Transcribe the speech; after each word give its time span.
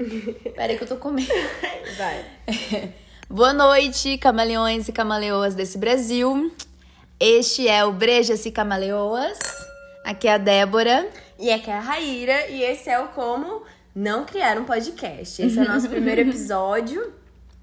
Peraí 0.56 0.76
que 0.76 0.84
eu 0.84 0.88
tô 0.88 0.96
comendo. 0.96 1.28
Vai. 1.96 2.24
Boa 3.28 3.52
noite, 3.52 4.16
camaleões 4.18 4.88
e 4.88 4.92
camaleoas 4.92 5.54
desse 5.54 5.78
Brasil. 5.78 6.52
Este 7.18 7.68
é 7.68 7.84
o 7.84 7.92
Brejas 7.92 8.44
e 8.46 8.50
Camaleoas. 8.50 9.38
Aqui 10.04 10.26
é 10.26 10.34
a 10.34 10.38
Débora. 10.38 11.06
E 11.38 11.50
aqui 11.50 11.70
é 11.70 11.74
a 11.74 11.80
Raíra, 11.80 12.48
e 12.48 12.62
esse 12.62 12.88
é 12.88 12.98
o 12.98 13.08
Como 13.08 13.62
Não 13.94 14.24
Criar 14.24 14.58
um 14.58 14.64
Podcast. 14.64 15.42
Esse 15.42 15.58
é 15.58 15.62
o 15.62 15.68
nosso 15.68 15.88
primeiro 15.88 16.22
episódio. 16.22 17.12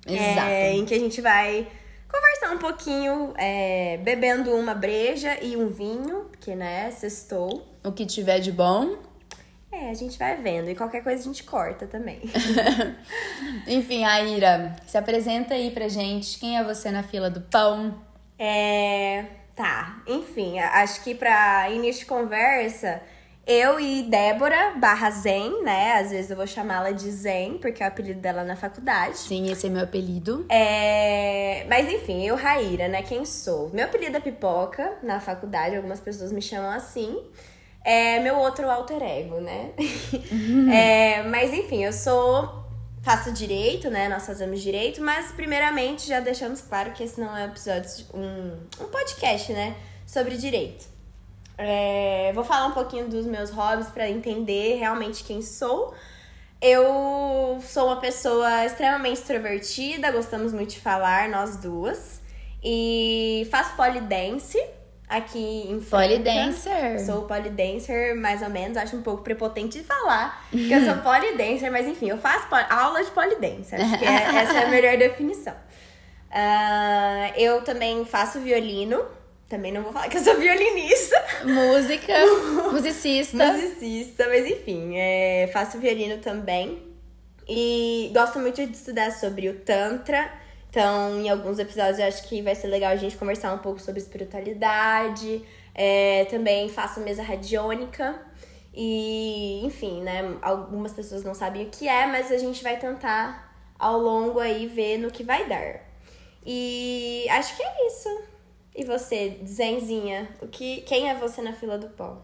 Exato. 0.05 0.48
é, 0.48 0.73
em 0.73 0.85
que 0.85 0.94
a 0.94 0.99
gente 0.99 1.20
vai 1.20 1.67
conversar 2.08 2.55
um 2.55 2.59
pouquinho, 2.59 3.34
é, 3.38 3.98
bebendo 3.98 4.52
uma 4.52 4.73
breja 4.73 5.38
e 5.41 5.58
um 5.58 5.67
vinho, 5.67 6.27
porque, 6.31 6.55
né, 6.55 6.91
sextou. 6.91 7.67
O 7.84 7.91
que 7.91 8.05
tiver 8.05 8.40
de 8.40 8.52
bom. 8.52 8.95
É, 9.80 9.90
a 9.90 9.94
gente 9.94 10.17
vai 10.17 10.36
vendo. 10.38 10.70
E 10.70 10.76
qualquer 10.76 11.04
coisa 11.04 11.22
a 11.22 11.23
gente 11.23 11.44
corta 11.44 11.86
também. 11.86 12.22
Enfim, 13.67 14.03
Aira, 14.03 14.76
se 14.88 14.98
apresenta 14.98 15.53
aí 15.53 15.72
pra 15.72 15.88
gente. 15.88 16.40
Quem 16.40 16.58
é 16.58 16.63
você 16.63 16.90
na 16.91 17.03
fila 17.03 17.30
do 17.30 17.41
pão? 17.41 18.02
É. 18.40 19.26
Tá, 19.58 20.03
enfim, 20.05 20.59
acho 20.59 21.03
que 21.03 21.16
pra 21.16 21.67
início 21.72 22.02
de 22.02 22.05
conversa, 22.05 23.02
eu 23.48 23.80
e 23.80 24.03
Débora 24.03 24.76
barra 24.76 25.09
Zen, 25.09 25.63
né? 25.63 25.94
Às 25.94 26.12
vezes 26.12 26.30
eu 26.30 26.38
vou 26.38 26.45
chamá-la 26.45 26.91
de 26.91 27.09
Zen, 27.09 27.58
porque 27.58 27.81
é 27.81 27.88
o 27.88 27.89
apelido 27.89 28.22
dela 28.22 28.44
na 28.44 28.55
faculdade. 28.55 29.17
Sim, 29.17 29.52
esse 29.52 29.66
é 29.66 29.70
meu 29.72 29.81
apelido. 29.84 30.45
É... 30.48 31.66
Mas 31.67 31.91
enfim, 31.91 32.23
eu, 32.23 32.36
Raíra, 32.36 32.88
né? 32.88 33.02
Quem 33.02 33.25
sou? 33.25 33.72
Meu 33.73 33.86
apelido 33.86 34.17
é 34.17 34.20
Pipoca 34.20 35.00
na 35.02 35.20
faculdade, 35.20 35.75
algumas 35.75 36.00
pessoas 36.00 36.31
me 36.31 36.42
chamam 36.42 36.70
assim. 36.70 37.20
É 37.89 38.19
meu 38.19 38.38
outro 38.39 38.69
alter 38.69 39.02
ego, 39.02 39.39
né? 39.39 39.71
É, 40.69 41.23
mas 41.23 41.53
enfim, 41.53 41.85
eu 41.85 41.93
sou. 41.93 42.67
Faço 43.02 43.31
direito, 43.31 43.89
né? 43.89 44.09
Nós 44.09 44.25
fazemos 44.25 44.61
direito, 44.61 45.02
mas 45.02 45.31
primeiramente 45.31 46.05
já 46.05 46.19
deixamos 46.19 46.59
claro 46.61 46.91
que 46.91 47.02
esse 47.02 47.17
não 47.21 47.38
é 47.38 47.43
um 47.43 47.45
episódio, 47.45 47.89
um, 48.13 48.83
um 48.83 48.88
podcast, 48.89 49.53
né? 49.53 49.73
Sobre 50.05 50.35
direito. 50.35 50.85
É, 51.58 52.33
vou 52.35 52.43
falar 52.43 52.67
um 52.67 52.73
pouquinho 52.73 53.08
dos 53.08 53.25
meus 53.25 53.49
hobbies 53.52 53.88
para 53.88 54.09
entender 54.09 54.75
realmente 54.75 55.23
quem 55.23 55.41
sou. 55.41 55.93
Eu 56.61 57.61
sou 57.65 57.85
uma 57.85 58.02
pessoa 58.02 58.65
extremamente 58.65 59.19
extrovertida, 59.19 60.11
gostamos 60.11 60.52
muito 60.52 60.71
de 60.71 60.81
falar, 60.81 61.30
nós 61.30 61.55
duas. 61.55 62.21
E 62.61 63.47
faço 63.49 63.77
polidense 63.77 64.61
aqui 65.08 65.66
em 65.69 65.80
Franca. 65.81 66.08
Polidancer. 66.08 67.05
Sou 67.05 67.23
polidancer, 67.23 68.16
mais 68.16 68.41
ou 68.41 68.50
menos. 68.50 68.77
Acho 68.77 68.95
um 68.97 69.02
pouco 69.02 69.23
prepotente 69.23 69.80
de 69.80 69.83
falar 69.83 70.45
que 70.52 70.72
eu 70.72 70.83
sou 70.86 70.95
polidancer, 71.03 71.72
mas 71.72 71.88
enfim, 71.88 72.09
eu 72.09 72.17
faço 72.17 72.47
aula 72.69 73.03
de 73.03 73.11
polidancer. 73.11 73.80
Acho 73.80 73.97
que 73.99 74.05
é- 74.05 74.09
essa 74.41 74.53
é 74.59 74.64
a 74.66 74.69
melhor 74.69 74.97
definição. 74.97 75.55
Ah, 76.31 77.31
eu 77.36 77.61
também 77.61 78.03
faço 78.05 78.39
violino. 78.39 79.03
Também 79.49 79.72
não 79.72 79.81
vou 79.81 79.94
falar 79.94 80.09
que 80.09 80.17
eu 80.17 80.22
sou 80.23 80.36
violinista. 80.36 81.16
Música, 81.45 82.14
musicista. 82.69 83.53
Musicista, 83.53 84.27
mas 84.27 84.45
enfim, 84.45 84.97
é, 84.97 85.49
faço 85.53 85.80
violino 85.80 86.17
também. 86.17 86.83
E 87.47 88.11
gosto 88.14 88.39
muito 88.39 88.66
de 88.66 88.75
estudar 88.75 89.09
sobre 89.11 89.47
o 89.47 89.53
Tantra. 89.59 90.30
Então, 90.78 91.20
em 91.20 91.28
alguns 91.28 91.58
episódios, 91.58 91.97
eu 91.97 92.06
acho 92.06 92.28
que 92.28 92.39
vai 92.39 92.53
ser 92.53 92.67
legal 92.67 92.92
a 92.92 92.95
gente 92.95 93.17
conversar 93.17 93.52
um 93.52 93.58
pouco 93.58 93.81
sobre 93.81 94.00
espiritualidade. 94.00 95.44
É, 95.73 96.25
também 96.25 96.70
faço 96.70 97.00
mesa 97.00 97.23
radiônica. 97.23 98.22
E, 98.72 99.65
enfim, 99.65 100.04
né? 100.04 100.38
Algumas 100.39 100.93
pessoas 100.93 101.23
não 101.23 101.33
sabem 101.33 101.65
o 101.65 101.70
que 101.71 101.88
é, 101.88 102.05
mas 102.05 102.32
a 102.32 102.38
gente 102.38 102.61
vai 102.61 102.77
tentar 102.77 103.58
ao 103.80 103.98
longo 103.98 104.39
aí 104.39 104.67
ver 104.67 104.99
no 104.99 105.10
que 105.10 105.23
vai 105.23 105.49
dar. 105.49 105.82
E 106.45 107.26
acho 107.32 107.58
que 107.58 107.64
é 107.64 107.88
isso. 107.88 108.21
E 108.76 108.86
você, 108.86 109.39
Zenzinha, 109.48 110.30
o 110.44 110.48
que, 110.48 110.82
quem 110.82 111.09
é 111.09 111.15
você 111.15 111.42
na 111.42 111.54
fila 111.54 111.80
do 111.80 111.89
pão? 111.89 112.21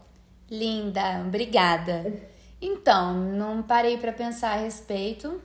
Linda, 0.48 1.24
obrigada. 1.26 2.22
Então, 2.62 3.14
não 3.14 3.64
parei 3.64 3.98
pra 3.98 4.12
pensar 4.12 4.52
a 4.52 4.62
respeito, 4.62 5.42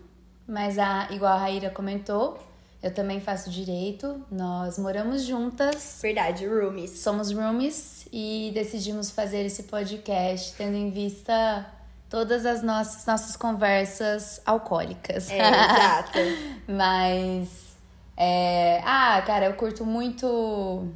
mas 0.48 0.78
a, 0.78 1.08
igual 1.10 1.34
a 1.34 1.40
Raíra 1.40 1.72
comentou, 1.72 2.38
eu 2.82 2.94
também 2.94 3.20
faço 3.20 3.50
direito. 3.50 4.24
Nós 4.32 4.78
moramos 4.78 5.24
juntas, 5.24 6.00
Verdade, 6.02 6.46
roomies. 6.48 7.00
somos 7.00 7.32
roomies 7.32 8.08
e 8.12 8.52
decidimos 8.54 9.12
fazer 9.12 9.46
esse 9.46 9.64
podcast 9.64 10.54
tendo 10.58 10.78
em 10.78 10.90
vista 10.90 11.66
todas 12.10 12.46
as 12.46 12.64
nossas, 12.64 13.06
nossas 13.06 13.36
conversas 13.36 14.42
alcoólicas. 14.46 15.30
É, 15.30 15.40
exato. 15.40 16.20
Mas. 16.68 17.78
É... 18.16 18.82
Ah, 18.86 19.22
cara, 19.26 19.48
eu 19.48 19.54
curto 19.54 19.86
muito. 19.86 20.88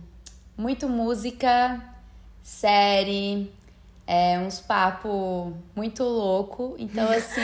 Muito 0.56 0.88
música, 0.88 1.84
série, 2.44 3.52
é, 4.06 4.38
uns 4.38 4.60
papo 4.60 5.52
muito 5.76 6.04
louco. 6.04 6.76
Então, 6.78 7.10
assim, 7.10 7.42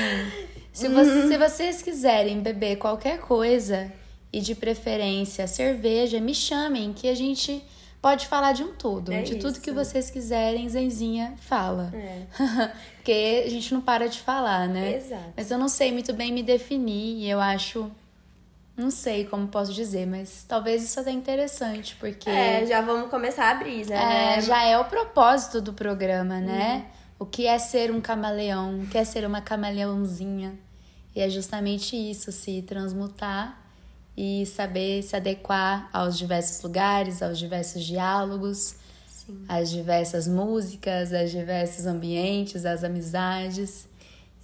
se, 0.72 0.88
se 1.28 1.38
vocês 1.38 1.82
quiserem 1.82 2.40
beber 2.40 2.76
qualquer 2.78 3.20
coisa 3.20 3.92
e 4.32 4.40
de 4.40 4.54
preferência 4.56 5.48
cerveja, 5.48 6.20
me 6.20 6.36
chamem 6.36 6.94
que 6.94 7.08
a 7.08 7.16
gente 7.16 7.64
pode 8.02 8.28
falar 8.28 8.54
de 8.54 8.64
um 8.64 8.74
tudo. 8.74 9.12
É 9.12 9.22
de 9.22 9.36
tudo 9.36 9.54
isso. 9.54 9.62
que 9.62 9.72
vocês 9.72 10.10
quiserem, 10.10 10.68
Zenzinha 10.70 11.34
fala. 11.42 11.92
É. 11.94 12.26
Porque 12.96 13.44
a 13.46 13.50
gente 13.50 13.74
não 13.74 13.82
para 13.82 14.08
de 14.08 14.20
falar, 14.20 14.68
né? 14.68 14.96
Exato. 14.96 15.34
Mas 15.36 15.52
eu 15.52 15.58
não 15.58 15.68
sei 15.68 15.92
muito 15.92 16.14
bem 16.14 16.32
me 16.32 16.44
definir 16.44 17.18
e 17.24 17.30
eu 17.30 17.40
acho. 17.40 17.92
Não 18.78 18.92
sei 18.92 19.26
como 19.26 19.46
posso 19.50 19.74
dizer, 19.74 20.08
mas 20.08 20.46
talvez 20.48 20.82
isso 20.82 20.98
até 21.02 21.12
interessante, 21.12 21.98
porque 22.00 22.30
É, 22.30 22.66
já 22.66 22.80
vamos 22.80 23.10
começar 23.10 23.52
a 23.52 23.56
brisa, 23.56 23.94
é, 23.94 24.38
né? 24.38 24.42
já 24.42 24.64
é 24.64 24.78
o 24.78 24.86
propósito 24.86 25.60
do 25.60 25.74
programa, 25.74 26.40
né? 26.40 26.86
O 27.20 27.26
que 27.26 27.46
é 27.46 27.60
ser 27.60 27.92
um 27.92 28.00
camaleão, 28.00 28.80
o 28.80 28.88
que 28.88 28.98
é 28.98 29.04
ser 29.04 29.26
uma 29.26 29.42
camaleãozinha. 29.42 30.58
E 31.14 31.20
é 31.20 31.30
justamente 31.30 31.98
isso, 31.98 32.32
se 32.32 32.62
transmutar 32.62 33.59
e 34.22 34.46
saber 34.46 35.02
se 35.02 35.16
adequar 35.16 35.90
aos 35.94 36.18
diversos 36.18 36.62
lugares, 36.62 37.24
aos 37.24 37.40
diversos 37.40 37.86
diálogos, 37.86 38.76
Sim. 39.08 39.46
às 39.48 39.72
diversas 39.72 40.28
músicas, 40.28 41.14
aos 41.14 41.32
diversos 41.32 41.86
ambientes, 41.86 42.66
às 42.66 42.84
amizades. 42.84 43.88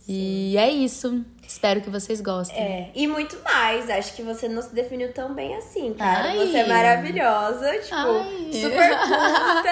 E 0.07 0.55
é 0.57 0.71
isso. 0.71 1.25
Espero 1.45 1.81
que 1.81 1.89
vocês 1.89 2.21
gostem. 2.21 2.57
É, 2.57 2.91
e 2.95 3.05
muito 3.05 3.37
mais. 3.43 3.89
Acho 3.89 4.13
que 4.15 4.21
você 4.21 4.47
não 4.47 4.61
se 4.61 4.73
definiu 4.73 5.11
tão 5.11 5.35
bem 5.35 5.57
assim, 5.57 5.93
cara. 5.93 6.29
Ai. 6.29 6.37
Você 6.37 6.57
é 6.59 6.67
maravilhosa, 6.67 7.77
tipo, 7.79 7.95
Ai. 7.95 8.51
super 8.53 8.89
culta. 8.97 9.69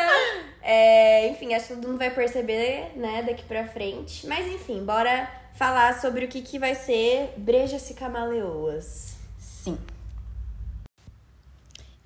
É, 0.62 1.30
enfim, 1.30 1.53
acho 1.53 1.68
que 1.68 1.75
todo 1.75 1.88
mundo 1.88 1.97
vai 1.97 2.09
perceber, 2.09 2.91
né, 2.97 3.24
daqui 3.24 3.44
pra 3.44 3.66
frente. 3.66 4.28
Mas 4.28 4.46
enfim, 4.47 4.84
bora 4.84 5.31
falar 5.53 6.02
sobre 6.02 6.25
o 6.25 6.28
que, 6.28 6.41
que 6.41 6.59
vai 6.59 6.75
ser 6.75 7.34
Brejas 7.38 7.90
e 7.90 7.94
Camaleoas. 7.94 9.16
Sim. 9.38 9.78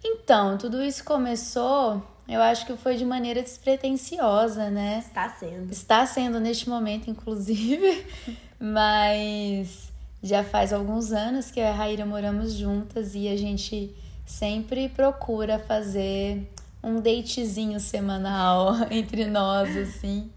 Então, 0.10 0.58
tudo 0.58 0.82
isso 0.82 1.04
começou, 1.04 2.02
eu 2.30 2.42
acho 2.42 2.66
que 2.66 2.78
foi 2.78 2.96
de 2.96 3.04
maneira 3.04 3.42
despretensiosa, 3.42 4.70
né? 4.70 5.04
Está 5.06 5.30
sendo. 5.30 5.72
Está 5.72 6.06
sendo 6.06 6.40
neste 6.40 6.70
momento, 6.70 7.10
inclusive, 7.10 8.06
mas 8.58 9.92
já 10.24 10.46
faz 10.46 10.72
alguns 10.72 11.12
anos 11.12 11.52
que 11.52 11.60
eu 11.60 11.66
e 11.66 11.68
a 11.68 11.74
Raíra 11.74 12.06
moramos 12.06 12.54
juntas 12.54 13.16
e 13.16 13.28
a 13.28 13.36
gente 13.36 13.94
sempre 14.26 14.88
procura 14.88 15.60
fazer 15.60 16.50
um 16.82 17.02
datezinho 17.02 17.80
semanal 17.80 18.76
entre 18.90 19.26
nós, 19.28 19.76
assim, 19.76 20.32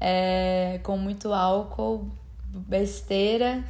é, 0.00 0.80
com 0.82 0.98
muito 0.98 1.32
álcool, 1.32 2.10
besteira 2.52 3.62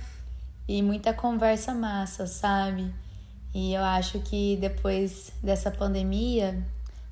e 0.66 0.80
muita 0.80 1.12
conversa 1.12 1.74
massa, 1.74 2.26
sabe? 2.26 2.90
E 3.54 3.72
eu 3.72 3.82
acho 3.82 4.20
que 4.20 4.56
depois 4.60 5.32
dessa 5.42 5.70
pandemia, 5.70 6.62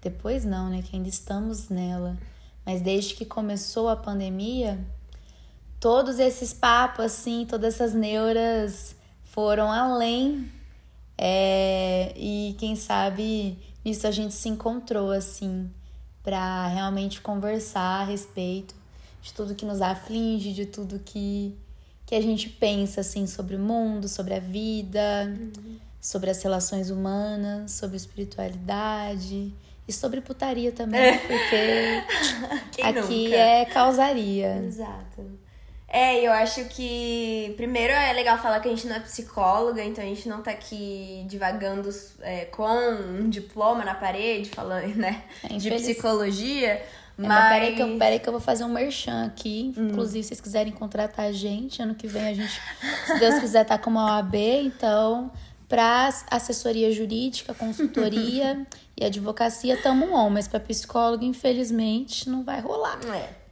depois 0.03 0.45
não, 0.45 0.69
né? 0.69 0.83
Que 0.83 0.97
ainda 0.97 1.09
estamos 1.09 1.69
nela, 1.69 2.17
mas 2.65 2.81
desde 2.81 3.15
que 3.15 3.25
começou 3.25 3.89
a 3.89 3.97
pandemia, 3.97 4.79
todos 5.81 6.19
esses 6.19 6.53
papos, 6.53 7.05
assim, 7.05 7.47
todas 7.49 7.75
essas 7.75 7.95
neuras 7.95 8.97
foram 9.25 9.71
além. 9.71 10.51
É, 11.19 12.13
e 12.17 12.55
quem 12.59 12.77
sabe 12.77 13.59
nisso 13.85 14.07
a 14.07 14.11
gente 14.11 14.35
se 14.35 14.49
encontrou, 14.49 15.11
assim, 15.11 15.71
para 16.23 16.67
realmente 16.69 17.21
conversar 17.21 18.03
a 18.03 18.05
respeito 18.05 18.75
de 19.23 19.33
tudo 19.33 19.55
que 19.55 19.65
nos 19.65 19.81
aflige, 19.81 20.53
de 20.53 20.67
tudo 20.67 20.99
que, 20.99 21.57
que 22.05 22.15
a 22.15 22.21
gente 22.21 22.49
pensa, 22.49 23.01
assim, 23.01 23.27
sobre 23.27 23.57
o 23.57 23.59
mundo, 23.59 24.09
sobre 24.09 24.35
a 24.35 24.41
vida, 24.41 25.33
sobre 26.07 26.31
as 26.31 26.41
relações 26.41 26.89
humanas, 26.89 27.73
sobre 27.73 27.97
espiritualidade 27.97 29.53
e 29.89 29.93
sobre 29.93 30.21
putaria 30.21 30.71
também, 30.71 31.19
porque 31.19 32.05
Quem 32.71 32.85
aqui 32.85 33.25
nunca? 33.25 33.37
é 33.37 33.65
causaria. 33.65 34.63
Exato. 34.65 35.27
É, 35.89 36.25
eu 36.25 36.31
acho 36.31 36.65
que 36.67 37.53
primeiro 37.57 37.93
é 37.93 38.13
legal 38.13 38.39
falar 38.39 38.61
que 38.61 38.69
a 38.69 38.71
gente 38.71 38.87
não 38.87 38.95
é 38.95 39.01
psicóloga, 39.01 39.83
então 39.83 40.05
a 40.05 40.07
gente 40.07 40.29
não 40.29 40.43
tá 40.43 40.53
aqui 40.53 41.25
divagando 41.29 41.89
é, 42.21 42.45
com 42.45 42.69
um 42.69 43.29
diploma 43.29 43.85
na 43.85 43.95
parede, 43.95 44.49
falando, 44.49 44.95
né, 44.95 45.25
É, 45.43 45.57
de 45.57 45.69
psicologia. 45.73 46.69
É, 46.69 46.87
Mas, 47.17 47.29
mas 47.29 47.53
peraí 47.53 47.75
que, 47.75 47.83
eu, 47.83 47.99
peraí 47.99 48.19
que 48.21 48.29
eu 48.29 48.33
vou 48.33 48.41
fazer 48.41 48.63
um 48.63 48.69
merchan 48.69 49.25
aqui. 49.27 49.75
Hum. 49.77 49.89
Inclusive, 49.89 50.23
se 50.23 50.29
vocês 50.29 50.41
quiserem 50.41 50.73
contratar 50.73 51.27
a 51.27 51.33
gente, 51.33 51.83
ano 51.83 51.97
que 51.97 52.07
vem 52.07 52.29
a 52.29 52.35
gente, 52.35 52.61
se 53.07 53.19
Deus 53.19 53.41
quiser, 53.41 53.65
tá 53.65 53.77
com 53.77 53.91
uma 53.91 54.19
OAB. 54.19 54.35
Então, 54.37 55.33
pra 55.69 56.09
assessoria 56.31 56.93
jurídica, 56.93 57.55
consultoria 57.55 58.67
e 58.97 59.05
advocacia, 59.05 59.81
tamo 59.83 60.15
on. 60.15 60.31
Mas 60.31 60.49
pra 60.49 60.61
psicólogo, 60.61 61.25
infelizmente, 61.25 62.29
não 62.29 62.45
vai 62.45 62.61
rolar. 62.61 62.99
É. 63.15 63.47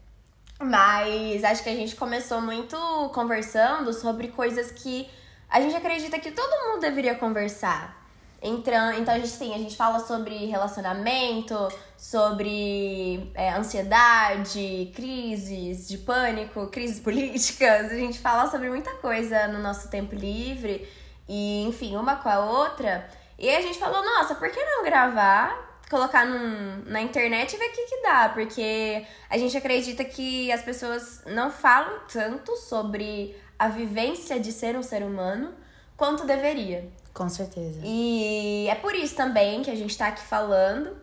Mas 0.61 1.43
acho 1.45 1.63
que 1.63 1.69
a 1.69 1.75
gente 1.75 1.97
começou 1.97 2.41
muito 2.41 2.77
conversando 3.13 3.93
sobre 3.93 4.29
coisas 4.29 4.71
que 4.71 5.09
a 5.51 5.61
gente 5.61 5.75
acredita 5.77 6.19
que 6.19 6.31
todo 6.31 6.69
mundo 6.69 6.81
deveria 6.81 7.15
conversar. 7.15 8.03
Então, 8.41 8.93
então 8.93 9.15
a 9.15 9.19
gente 9.19 9.31
sim, 9.31 9.55
a 9.55 9.59
gente 9.59 9.75
fala 9.75 10.01
sobre 10.01 10.35
relacionamento, 10.47 11.57
sobre 11.97 13.31
é, 13.35 13.51
ansiedade, 13.51 14.93
crises 14.95 15.89
de 15.89 15.99
pânico, 15.99 16.67
crises 16.69 17.01
políticas. 17.01 17.91
A 17.91 17.97
gente 17.97 18.19
fala 18.19 18.51
sobre 18.51 18.69
muita 18.69 18.91
coisa 18.97 19.49
no 19.49 19.61
nosso 19.61 19.89
tempo 19.89 20.15
livre 20.15 20.87
e, 21.29 21.65
enfim, 21.65 21.97
uma 21.97 22.17
com 22.17 22.29
a 22.29 22.45
outra. 22.45 23.09
E 23.39 23.49
a 23.51 23.61
gente 23.61 23.79
falou, 23.79 24.05
nossa, 24.05 24.35
por 24.35 24.51
que 24.51 24.63
não 24.63 24.85
gravar 24.85 25.75
colocar 25.91 26.25
num, 26.27 26.83
na 26.87 27.01
internet 27.01 27.55
e 27.55 27.59
ver 27.59 27.67
o 27.69 27.73
que, 27.73 27.85
que 27.87 28.03
dá, 28.03 28.29
porque 28.31 29.07
a 29.29 29.39
gente 29.39 29.57
acredita 29.57 30.05
que 30.05 30.51
as 30.51 30.63
pessoas 30.63 31.23
não 31.27 31.51
falam 31.51 32.01
tanto 32.13 32.57
sobre 32.57 33.37
a 33.59 33.69
vivência 33.69 34.41
de 34.41 34.51
ser 34.51 34.77
um 34.77 34.83
ser 34.83 35.03
humano 35.03 35.53
quanto 35.97 36.27
deveria. 36.27 36.89
Com 37.13 37.29
certeza. 37.29 37.81
E 37.85 38.67
é 38.69 38.75
por 38.75 38.95
isso 38.95 39.15
também 39.15 39.63
que 39.63 39.71
a 39.71 39.75
gente 39.75 39.97
tá 39.97 40.09
aqui 40.09 40.23
falando. 40.23 40.97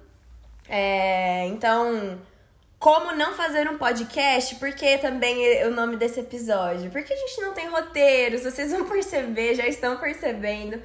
É, 0.68 1.48
então, 1.48 2.20
como 2.82 3.16
não 3.16 3.34
fazer 3.34 3.70
um 3.70 3.78
podcast? 3.78 4.56
Porque 4.56 4.98
também 4.98 5.46
é 5.46 5.68
o 5.68 5.72
nome 5.72 5.98
desse 5.98 6.20
episódio? 6.20 6.90
Porque 6.90 7.14
a 7.14 7.16
gente 7.16 7.40
não 7.40 7.54
tem 7.54 7.70
roteiros, 7.70 8.42
vocês 8.42 8.72
vão 8.72 8.86
perceber, 8.90 9.54
já 9.54 9.68
estão 9.68 9.98
percebendo 9.98 10.82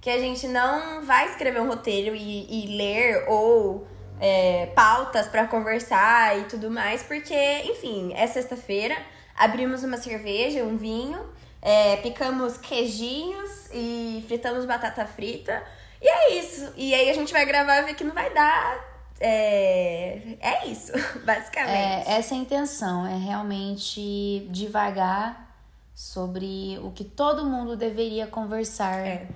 que 0.00 0.10
a 0.10 0.18
gente 0.18 0.48
não 0.48 1.02
vai 1.02 1.30
escrever 1.30 1.60
um 1.60 1.68
roteiro 1.68 2.16
e, 2.16 2.64
e 2.64 2.76
ler 2.76 3.24
ou 3.28 3.86
é, 4.20 4.66
pautas 4.74 5.28
pra 5.28 5.46
conversar 5.46 6.36
e 6.36 6.44
tudo 6.44 6.68
mais, 6.68 7.04
porque, 7.04 7.60
enfim, 7.64 8.12
é 8.16 8.26
sexta-feira, 8.26 8.96
abrimos 9.36 9.84
uma 9.84 9.98
cerveja, 9.98 10.64
um 10.64 10.76
vinho, 10.76 11.32
é, 11.62 11.96
picamos 11.98 12.56
queijinhos 12.58 13.70
e 13.72 14.24
fritamos 14.26 14.64
batata 14.66 15.06
frita. 15.06 15.62
E 16.02 16.08
é 16.08 16.34
isso. 16.40 16.72
E 16.76 16.92
aí 16.92 17.08
a 17.08 17.14
gente 17.14 17.32
vai 17.32 17.46
gravar 17.46 17.78
e 17.78 17.84
ver 17.84 17.94
que 17.94 18.04
não 18.04 18.14
vai 18.14 18.34
dar. 18.34 18.95
É, 19.20 20.36
é 20.40 20.66
isso, 20.68 20.92
basicamente. 21.24 22.08
É, 22.08 22.18
essa 22.18 22.34
é 22.34 22.38
a 22.38 22.40
intenção, 22.40 23.06
é 23.06 23.16
realmente 23.16 24.46
divagar 24.50 25.46
sobre 25.94 26.78
o 26.82 26.90
que 26.90 27.04
todo 27.04 27.44
mundo 27.46 27.76
deveria 27.76 28.26
conversar 28.26 28.98
É. 29.06 29.26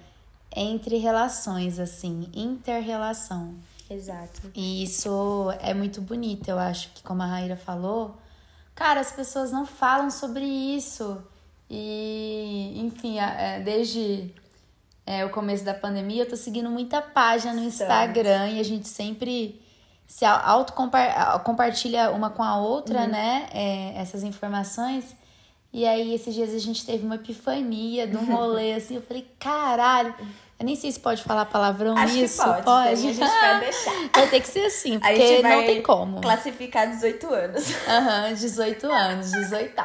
entre 0.55 0.99
relações, 0.99 1.79
assim, 1.79 2.29
inter-relação. 2.35 3.55
Exato. 3.89 4.51
E 4.55 4.83
isso 4.85 5.53
é 5.61 5.73
muito 5.75 6.01
bonito, 6.01 6.49
eu 6.49 6.59
acho 6.59 6.91
que, 6.91 7.03
como 7.03 7.23
a 7.23 7.27
Raíra 7.27 7.57
falou, 7.57 8.17
cara, 8.75 9.01
as 9.01 9.11
pessoas 9.11 9.51
não 9.51 9.65
falam 9.67 10.11
sobre 10.11 10.45
isso. 10.45 11.23
E, 11.69 12.75
enfim, 12.77 13.19
é, 13.19 13.61
desde 13.61 14.33
é, 15.07 15.25
o 15.25 15.31
começo 15.31 15.65
da 15.65 15.73
pandemia, 15.75 16.23
eu 16.25 16.29
tô 16.29 16.37
seguindo 16.37 16.69
muita 16.71 17.01
página 17.01 17.55
no. 17.55 17.63
Instagram 17.63 18.51
e 18.51 18.61
a 18.61 18.63
gente 18.63 18.87
sempre 18.87 19.61
se 20.11 20.25
auto-compartilha 20.25 22.11
uma 22.11 22.31
com 22.31 22.43
a 22.43 22.57
outra, 22.59 23.07
né? 23.07 23.49
é, 23.55 23.93
essas 23.97 24.25
informações. 24.25 25.15
E 25.73 25.87
aí, 25.87 26.13
esses 26.13 26.35
dias 26.35 26.53
a 26.53 26.59
gente 26.59 26.85
teve 26.85 27.07
uma 27.07 27.15
epifania 27.15 28.09
de 28.09 28.17
um 28.17 28.25
rolê 28.35 28.73
assim. 28.73 28.97
Eu 28.97 29.03
falei, 29.03 29.25
caralho, 29.39 30.13
eu 30.59 30.67
nem 30.67 30.75
sei 30.75 30.91
se 30.91 30.99
pode 30.99 31.23
falar 31.23 31.45
palavrão 31.45 31.97
Acho 31.97 32.13
nisso. 32.13 32.43
pode, 32.43 32.61
então 32.61 32.77
a 32.77 32.95
gente 32.97 33.21
vai 33.21 33.61
deixar. 33.61 34.11
Vai 34.13 34.29
ter 34.29 34.41
que 34.41 34.49
ser 34.49 34.67
assim, 34.67 34.99
porque 34.99 35.43
não 35.43 35.65
tem 35.65 35.81
como. 35.81 36.21
classificar 36.21 36.91
18 36.91 37.33
anos. 37.33 37.65
Aham, 37.87 38.35
18 38.35 38.87
anos, 38.93 39.31
18. 39.31 39.81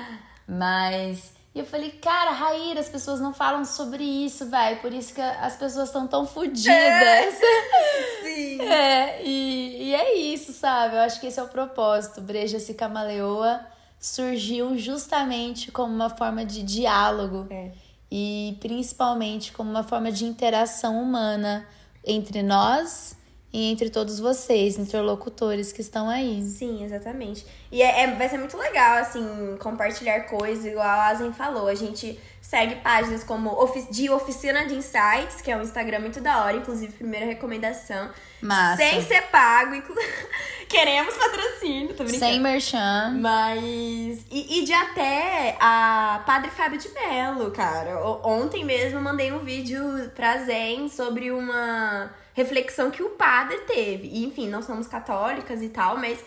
Mas. 0.48 1.35
E 1.56 1.60
eu 1.60 1.64
falei, 1.64 1.90
cara, 1.90 2.32
Raíra, 2.32 2.80
as 2.80 2.88
pessoas 2.90 3.18
não 3.18 3.32
falam 3.32 3.64
sobre 3.64 4.04
isso, 4.04 4.46
vai. 4.50 4.76
Por 4.76 4.92
isso 4.92 5.14
que 5.14 5.22
as 5.22 5.56
pessoas 5.56 5.88
estão 5.88 6.06
tão 6.06 6.26
fodidas. 6.26 6.66
Sim. 8.22 8.60
É, 8.60 9.22
e, 9.24 9.84
e 9.84 9.94
é 9.94 10.18
isso, 10.18 10.52
sabe? 10.52 10.96
Eu 10.96 11.00
acho 11.00 11.18
que 11.18 11.26
esse 11.26 11.40
é 11.40 11.42
o 11.42 11.48
propósito. 11.48 12.20
Breja 12.20 12.58
se 12.60 12.74
camaleoa 12.74 13.62
surgiu 13.98 14.76
justamente 14.76 15.72
como 15.72 15.94
uma 15.94 16.10
forma 16.10 16.44
de 16.44 16.62
diálogo 16.62 17.46
É. 17.50 17.72
e 18.12 18.58
principalmente 18.60 19.50
como 19.50 19.70
uma 19.70 19.82
forma 19.82 20.12
de 20.12 20.26
interação 20.26 21.02
humana 21.02 21.66
entre 22.04 22.42
nós 22.42 23.16
e 23.56 23.72
entre 23.72 23.88
todos 23.88 24.20
vocês, 24.20 24.76
interlocutores 24.76 25.72
que 25.72 25.80
estão 25.80 26.10
aí. 26.10 26.44
Sim, 26.44 26.84
exatamente. 26.84 27.46
E 27.72 27.80
é, 27.80 28.02
é- 28.02 28.14
vai 28.14 28.28
ser 28.28 28.36
muito 28.36 28.54
legal, 28.58 28.98
assim, 28.98 29.56
compartilhar 29.58 30.20
coisas, 30.24 30.66
igual 30.66 30.86
a 30.86 31.06
Asen 31.06 31.32
falou. 31.32 31.66
A 31.66 31.74
gente 31.74 32.20
segue 32.48 32.76
páginas 32.76 33.24
como 33.24 33.50
de 33.90 34.08
Oficina 34.08 34.66
de 34.66 34.74
Insights, 34.74 35.40
que 35.42 35.50
é 35.50 35.56
um 35.56 35.62
Instagram 35.62 35.98
muito 36.00 36.20
da 36.20 36.44
hora, 36.44 36.56
inclusive, 36.56 36.92
primeira 36.92 37.26
recomendação. 37.26 38.08
Massa. 38.40 38.76
Sem 38.76 39.02
ser 39.02 39.22
pago. 39.32 39.74
inclu- 39.74 39.96
Queremos 40.68 41.14
patrocínio, 41.16 41.88
tô 41.94 42.04
brincando. 42.04 42.18
Sem 42.32 42.40
merchan. 42.40 43.16
Mas. 43.20 44.24
E, 44.30 44.60
e 44.60 44.64
de 44.64 44.72
até 44.72 45.56
a 45.60 46.22
Padre 46.24 46.50
Fábio 46.50 46.78
de 46.78 46.88
Mello, 46.90 47.50
cara. 47.50 47.98
Ontem 48.24 48.64
mesmo 48.64 49.00
mandei 49.00 49.32
um 49.32 49.40
vídeo 49.40 49.82
pra 50.14 50.38
Zen 50.44 50.88
sobre 50.88 51.32
uma 51.32 52.10
reflexão 52.34 52.90
que 52.90 53.02
o 53.02 53.10
padre 53.10 53.56
teve. 53.66 54.06
E, 54.08 54.24
enfim, 54.24 54.48
não 54.48 54.62
somos 54.62 54.86
católicas 54.86 55.62
e 55.62 55.68
tal, 55.68 55.96
mas 55.96 56.18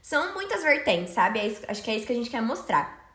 são 0.00 0.32
muitas 0.34 0.62
vertentes, 0.62 1.12
sabe? 1.12 1.38
É 1.40 1.46
isso- 1.48 1.62
acho 1.68 1.82
que 1.82 1.90
é 1.90 1.96
isso 1.96 2.06
que 2.06 2.12
a 2.12 2.16
gente 2.16 2.30
quer 2.30 2.40
mostrar. 2.40 3.05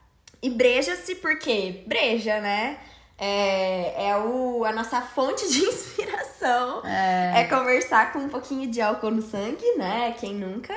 E 0.42 0.50
breja-se 0.50 1.16
porque 1.16 1.84
breja, 1.86 2.40
né? 2.40 2.80
É, 3.18 4.08
é 4.10 4.18
o, 4.18 4.66
a 4.66 4.72
nossa 4.72 5.00
fonte 5.02 5.48
de 5.48 5.60
inspiração. 5.66 6.82
É. 6.84 7.44
conversar 7.46 8.12
com 8.12 8.20
um 8.20 8.30
pouquinho 8.30 8.70
de 8.70 8.82
álcool 8.82 9.12
no 9.12 9.22
sangue, 9.22 9.76
né? 9.78 10.16
Quem 10.20 10.34
nunca? 10.34 10.74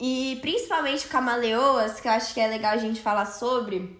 E 0.00 0.38
principalmente 0.42 1.06
Camaleoas, 1.06 2.00
que 2.00 2.08
eu 2.08 2.12
acho 2.12 2.34
que 2.34 2.40
é 2.40 2.48
legal 2.48 2.72
a 2.72 2.76
gente 2.76 3.00
falar 3.00 3.26
sobre. 3.26 3.98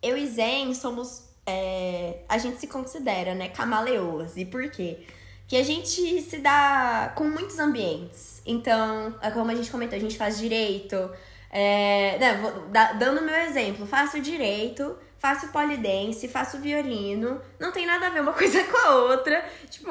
Eu 0.00 0.16
e 0.16 0.26
Zen 0.26 0.72
somos. 0.74 1.24
é, 1.44 2.20
a 2.28 2.38
gente 2.38 2.58
se 2.58 2.68
considera, 2.68 3.34
né? 3.34 3.48
Camaleoas. 3.48 4.36
E 4.36 4.44
por 4.44 4.70
quê? 4.70 5.00
Que 5.48 5.56
a 5.56 5.64
gente 5.64 6.22
se 6.22 6.38
dá 6.38 7.12
com 7.16 7.24
muitos 7.24 7.58
ambientes. 7.58 8.40
Então, 8.46 9.14
é 9.20 9.30
como 9.30 9.50
a 9.50 9.54
gente 9.54 9.70
comentou, 9.70 9.96
a 9.96 10.00
gente 10.00 10.16
faz 10.16 10.38
direito. 10.38 11.10
É, 11.58 12.18
né, 12.18 12.34
vou 12.34 12.68
da- 12.68 12.92
dando 12.92 13.22
meu 13.22 13.34
exemplo, 13.34 13.86
faço 13.86 14.20
direito, 14.20 14.94
faço 15.18 15.48
polidense, 15.48 16.28
faço 16.28 16.58
violino. 16.58 17.40
Não 17.58 17.72
tem 17.72 17.86
nada 17.86 18.08
a 18.08 18.10
ver 18.10 18.20
uma 18.20 18.34
coisa 18.36 18.62
com 18.64 18.76
a 18.76 18.90
outra. 18.96 19.42
Tipo, 19.70 19.90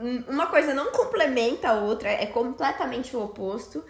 um- 0.00 0.24
uma 0.28 0.48
coisa 0.48 0.74
não 0.74 0.90
complementa 0.90 1.68
a 1.68 1.74
outra, 1.74 2.08
é 2.10 2.26
completamente 2.26 3.14
o 3.16 3.22
oposto. 3.22 3.84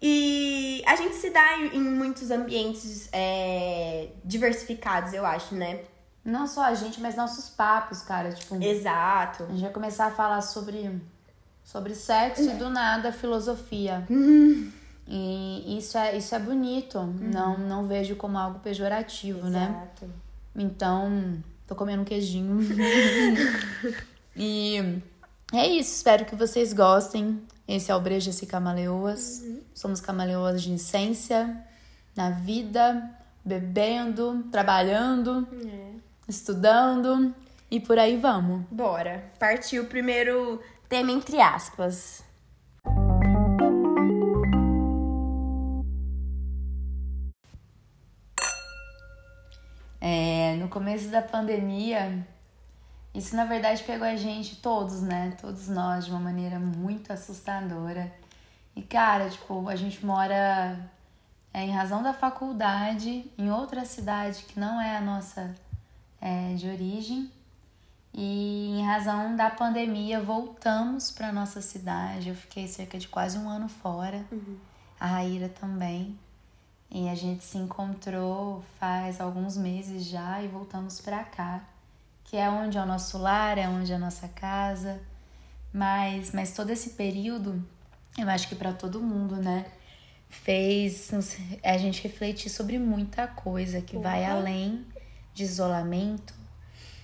E 0.00 0.82
a 0.86 0.94
gente 0.94 1.14
se 1.14 1.30
dá 1.30 1.56
em, 1.56 1.76
em 1.78 1.82
muitos 1.82 2.30
ambientes 2.30 3.08
é, 3.12 4.10
diversificados, 4.22 5.14
eu 5.14 5.24
acho, 5.24 5.54
né? 5.54 5.80
Não 6.22 6.46
só 6.46 6.64
a 6.64 6.74
gente, 6.74 7.00
mas 7.00 7.16
nossos 7.16 7.48
papos, 7.48 8.02
cara. 8.02 8.30
Tipo, 8.32 8.62
Exato. 8.62 9.44
a 9.44 9.46
gente 9.46 9.62
vai 9.62 9.72
começar 9.72 10.06
a 10.06 10.10
falar 10.10 10.42
sobre, 10.42 11.00
sobre 11.64 11.94
sexo 11.94 12.42
e 12.42 12.54
do 12.54 12.68
nada 12.68 13.10
filosofia. 13.10 14.06
E 15.10 15.78
isso 15.78 15.96
é, 15.96 16.16
isso 16.16 16.34
é 16.34 16.38
bonito. 16.38 17.00
Não, 17.00 17.56
não 17.56 17.86
vejo 17.86 18.14
como 18.14 18.36
algo 18.36 18.58
pejorativo, 18.58 19.48
né? 19.48 19.88
Exato. 19.96 20.12
Então, 20.54 21.42
tô 21.66 21.74
comendo 21.74 22.02
um 22.02 22.04
queijinho. 22.04 22.58
e 24.36 25.00
é 25.52 25.66
isso, 25.66 25.94
espero 25.94 26.26
que 26.26 26.36
vocês 26.36 26.74
gostem. 26.74 27.40
Esse 27.66 27.90
é 27.90 27.96
o 27.96 28.00
Brejas 28.00 28.42
e 28.42 28.46
Camaleoas. 28.46 29.42
Somos 29.74 30.00
camaleoas 30.00 30.62
de 30.62 30.74
essência, 30.74 31.56
na 32.14 32.30
vida, 32.30 33.10
bebendo, 33.42 34.44
trabalhando, 34.50 35.48
estudando 36.28 37.34
e 37.70 37.80
por 37.80 37.98
aí 37.98 38.18
vamos. 38.18 38.64
Bora. 38.70 39.24
Partiu 39.38 39.84
o 39.84 39.86
primeiro 39.86 40.60
tema 40.86 41.12
entre 41.12 41.40
aspas. 41.40 42.22
É, 50.00 50.56
no 50.56 50.68
começo 50.68 51.08
da 51.08 51.20
pandemia, 51.20 52.26
isso 53.14 53.34
na 53.34 53.44
verdade 53.44 53.82
pegou 53.82 54.06
a 54.06 54.16
gente 54.16 54.56
todos, 54.56 55.02
né? 55.02 55.36
Todos 55.40 55.68
nós 55.68 56.04
de 56.04 56.10
uma 56.10 56.20
maneira 56.20 56.58
muito 56.58 57.12
assustadora. 57.12 58.12
E 58.76 58.82
cara, 58.82 59.28
tipo, 59.28 59.68
a 59.68 59.74
gente 59.74 60.04
mora 60.06 60.78
é, 61.52 61.64
em 61.64 61.70
razão 61.70 62.02
da 62.02 62.12
faculdade 62.12 63.28
em 63.36 63.50
outra 63.50 63.84
cidade 63.84 64.44
que 64.44 64.60
não 64.60 64.80
é 64.80 64.96
a 64.96 65.00
nossa 65.00 65.54
é, 66.20 66.54
de 66.54 66.68
origem. 66.68 67.30
E 68.14 68.78
em 68.78 68.84
razão 68.84 69.36
da 69.36 69.50
pandemia, 69.50 70.20
voltamos 70.20 71.10
para 71.10 71.32
nossa 71.32 71.60
cidade. 71.60 72.28
Eu 72.28 72.34
fiquei 72.34 72.66
cerca 72.66 72.98
de 72.98 73.08
quase 73.08 73.38
um 73.38 73.48
ano 73.48 73.68
fora. 73.68 74.24
Uhum. 74.30 74.56
A 74.98 75.06
Raíra 75.06 75.48
também. 75.48 76.18
E 76.90 77.08
a 77.08 77.14
gente 77.14 77.44
se 77.44 77.58
encontrou 77.58 78.64
faz 78.78 79.20
alguns 79.20 79.56
meses 79.56 80.04
já 80.04 80.42
e 80.42 80.48
voltamos 80.48 81.00
para 81.00 81.22
cá, 81.22 81.62
que 82.24 82.36
é 82.36 82.48
onde 82.48 82.78
é 82.78 82.82
o 82.82 82.86
nosso 82.86 83.18
lar, 83.18 83.58
é 83.58 83.68
onde 83.68 83.92
é 83.92 83.96
a 83.96 83.98
nossa 83.98 84.28
casa. 84.28 85.00
Mas, 85.72 86.32
mas 86.32 86.52
todo 86.52 86.70
esse 86.70 86.90
período, 86.90 87.62
eu 88.16 88.28
acho 88.28 88.48
que 88.48 88.54
para 88.54 88.72
todo 88.72 89.00
mundo, 89.00 89.36
né? 89.36 89.66
Fez 90.30 91.10
a 91.62 91.78
gente 91.78 92.02
refletir 92.02 92.50
sobre 92.50 92.78
muita 92.78 93.26
coisa 93.26 93.80
que 93.80 93.96
uhum. 93.96 94.02
vai 94.02 94.24
além 94.24 94.86
de 95.34 95.42
isolamento. 95.42 96.34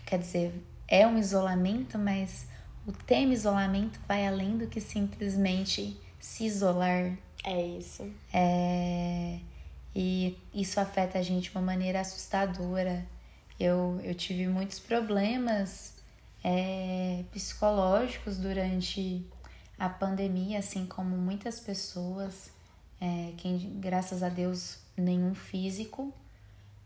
Quer 0.06 0.18
dizer, 0.18 0.64
é 0.88 1.06
um 1.06 1.18
isolamento, 1.18 1.98
mas 1.98 2.46
o 2.86 2.92
tema 2.92 3.32
isolamento 3.32 3.98
vai 4.06 4.26
além 4.26 4.58
do 4.58 4.66
que 4.66 4.80
simplesmente 4.80 5.98
se 6.18 6.44
isolar. 6.44 7.16
É 7.44 7.66
isso. 7.66 8.10
É... 8.32 9.38
E 9.94 10.36
isso 10.52 10.80
afeta 10.80 11.18
a 11.18 11.22
gente 11.22 11.50
de 11.50 11.56
uma 11.56 11.62
maneira 11.62 12.00
assustadora. 12.00 13.06
Eu, 13.58 14.00
eu 14.02 14.14
tive 14.14 14.48
muitos 14.48 14.80
problemas 14.80 15.94
é, 16.42 17.24
psicológicos 17.32 18.36
durante 18.36 19.24
a 19.78 19.88
pandemia, 19.88 20.58
assim 20.58 20.86
como 20.86 21.16
muitas 21.16 21.60
pessoas, 21.60 22.50
é, 23.00 23.32
quem, 23.36 23.78
graças 23.80 24.22
a 24.22 24.28
Deus, 24.28 24.78
nenhum 24.96 25.34
físico, 25.34 26.12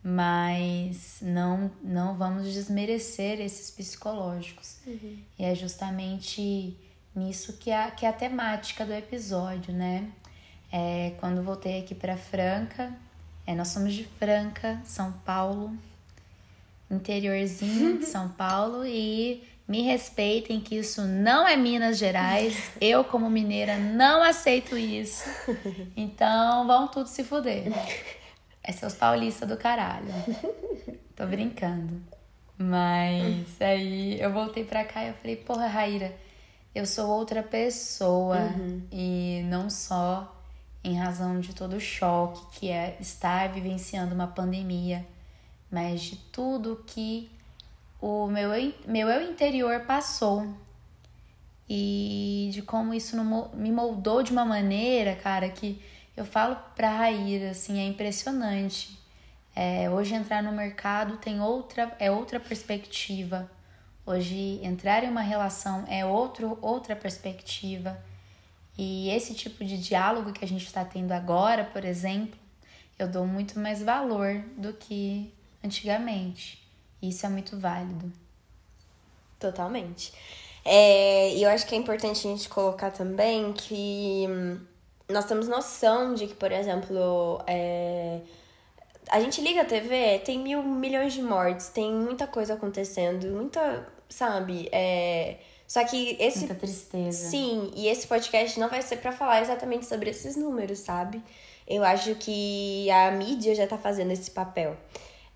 mas 0.02 1.18
não 1.20 1.70
não 1.82 2.16
vamos 2.16 2.52
desmerecer 2.52 3.40
esses 3.40 3.70
psicológicos. 3.70 4.78
Uhum. 4.86 5.18
E 5.38 5.44
é 5.44 5.54
justamente 5.54 6.76
nisso 7.14 7.54
que 7.54 7.70
é, 7.70 7.90
que 7.90 8.06
é 8.06 8.08
a 8.08 8.12
temática 8.12 8.86
do 8.86 8.92
episódio, 8.92 9.72
né? 9.72 10.10
É, 10.70 11.12
quando 11.18 11.42
voltei 11.42 11.80
aqui 11.80 11.94
para 11.94 12.16
Franca, 12.16 12.92
é, 13.46 13.54
nós 13.54 13.68
somos 13.68 13.94
de 13.94 14.04
Franca, 14.04 14.80
São 14.84 15.12
Paulo, 15.24 15.72
interiorzinho 16.90 17.98
de 17.98 18.04
São 18.06 18.28
Paulo 18.28 18.84
e 18.84 19.42
me 19.66 19.82
respeitem 19.82 20.60
que 20.60 20.76
isso 20.76 21.02
não 21.02 21.46
é 21.46 21.56
Minas 21.56 21.98
Gerais. 21.98 22.70
Eu, 22.80 23.04
como 23.04 23.28
mineira, 23.28 23.76
não 23.76 24.22
aceito 24.22 24.76
isso. 24.76 25.28
Então, 25.96 26.66
vão 26.66 26.88
tudo 26.88 27.06
se 27.06 27.24
fuder. 27.24 27.64
É 28.62 28.72
seus 28.72 28.94
paulistas 28.94 29.48
do 29.48 29.56
caralho. 29.56 30.08
Tô 31.16 31.26
brincando. 31.26 32.02
Mas 32.56 33.60
aí 33.60 34.20
eu 34.20 34.32
voltei 34.32 34.64
pra 34.64 34.84
cá 34.84 35.04
e 35.04 35.08
eu 35.08 35.14
falei, 35.14 35.36
porra, 35.36 35.66
Raíra, 35.66 36.14
eu 36.74 36.84
sou 36.84 37.08
outra 37.08 37.42
pessoa. 37.42 38.38
Uhum. 38.38 38.82
E 38.90 39.42
não 39.44 39.70
só 39.70 40.37
em 40.82 40.96
razão 40.96 41.40
de 41.40 41.54
todo 41.54 41.76
o 41.76 41.80
choque 41.80 42.58
que 42.58 42.70
é 42.70 42.96
estar 43.00 43.48
vivenciando 43.48 44.14
uma 44.14 44.26
pandemia, 44.26 45.06
mas 45.70 46.00
de 46.02 46.16
tudo 46.16 46.82
que 46.86 47.30
o 48.00 48.26
meu, 48.28 48.50
meu 48.86 49.08
eu 49.08 49.30
interior 49.30 49.80
passou. 49.80 50.46
E 51.68 52.48
de 52.52 52.62
como 52.62 52.94
isso 52.94 53.16
me 53.54 53.70
moldou 53.70 54.22
de 54.22 54.32
uma 54.32 54.44
maneira, 54.44 55.14
cara, 55.16 55.48
que 55.50 55.82
eu 56.16 56.24
falo 56.24 56.56
pra 56.74 56.96
Raíra, 56.96 57.50
assim, 57.50 57.78
é 57.78 57.86
impressionante. 57.86 58.98
É, 59.54 59.90
hoje 59.90 60.14
entrar 60.14 60.42
no 60.42 60.52
mercado 60.52 61.16
tem 61.18 61.40
outra, 61.40 61.94
é 61.98 62.10
outra 62.10 62.40
perspectiva. 62.40 63.50
Hoje 64.06 64.60
entrar 64.62 65.04
em 65.04 65.10
uma 65.10 65.20
relação 65.20 65.84
é 65.88 66.06
outro, 66.06 66.58
outra 66.62 66.96
perspectiva. 66.96 68.02
E 68.78 69.10
esse 69.10 69.34
tipo 69.34 69.64
de 69.64 69.76
diálogo 69.76 70.32
que 70.32 70.44
a 70.44 70.48
gente 70.48 70.64
está 70.64 70.84
tendo 70.84 71.10
agora, 71.10 71.64
por 71.64 71.84
exemplo, 71.84 72.38
eu 72.96 73.08
dou 73.08 73.26
muito 73.26 73.58
mais 73.58 73.82
valor 73.82 74.42
do 74.56 74.72
que 74.72 75.34
antigamente. 75.64 76.64
Isso 77.02 77.26
é 77.26 77.28
muito 77.28 77.58
válido. 77.58 78.12
Totalmente. 79.38 80.12
É, 80.64 81.34
e 81.34 81.42
eu 81.42 81.50
acho 81.50 81.66
que 81.66 81.74
é 81.74 81.78
importante 81.78 82.26
a 82.26 82.30
gente 82.30 82.48
colocar 82.48 82.90
também 82.90 83.52
que 83.52 84.26
hum, 84.28 84.60
nós 85.08 85.24
temos 85.24 85.48
noção 85.48 86.14
de 86.14 86.26
que, 86.26 86.34
por 86.34 86.52
exemplo, 86.52 87.42
é... 87.46 88.20
a 89.10 89.20
gente 89.20 89.40
liga 89.40 89.62
a 89.62 89.64
TV, 89.64 90.18
tem 90.20 90.38
mil 90.38 90.62
milhões 90.62 91.14
de 91.14 91.22
mortes, 91.22 91.68
tem 91.68 91.92
muita 91.92 92.26
coisa 92.26 92.54
acontecendo, 92.54 93.26
muita, 93.28 93.86
sabe? 94.08 94.68
É... 94.70 95.38
Só 95.68 95.84
que 95.84 96.16
esse. 96.18 96.40
Muita 96.40 96.56
tristeza. 96.56 97.30
Sim, 97.30 97.70
e 97.76 97.86
esse 97.86 98.08
podcast 98.08 98.58
não 98.58 98.68
vai 98.68 98.82
ser 98.82 98.96
para 98.96 99.12
falar 99.12 99.40
exatamente 99.40 99.86
sobre 99.86 100.10
esses 100.10 100.34
números, 100.34 100.80
sabe? 100.80 101.22
Eu 101.66 101.84
acho 101.84 102.16
que 102.16 102.90
a 102.90 103.12
mídia 103.12 103.54
já 103.54 103.68
tá 103.68 103.78
fazendo 103.78 104.10
esse 104.10 104.32
papel. 104.32 104.76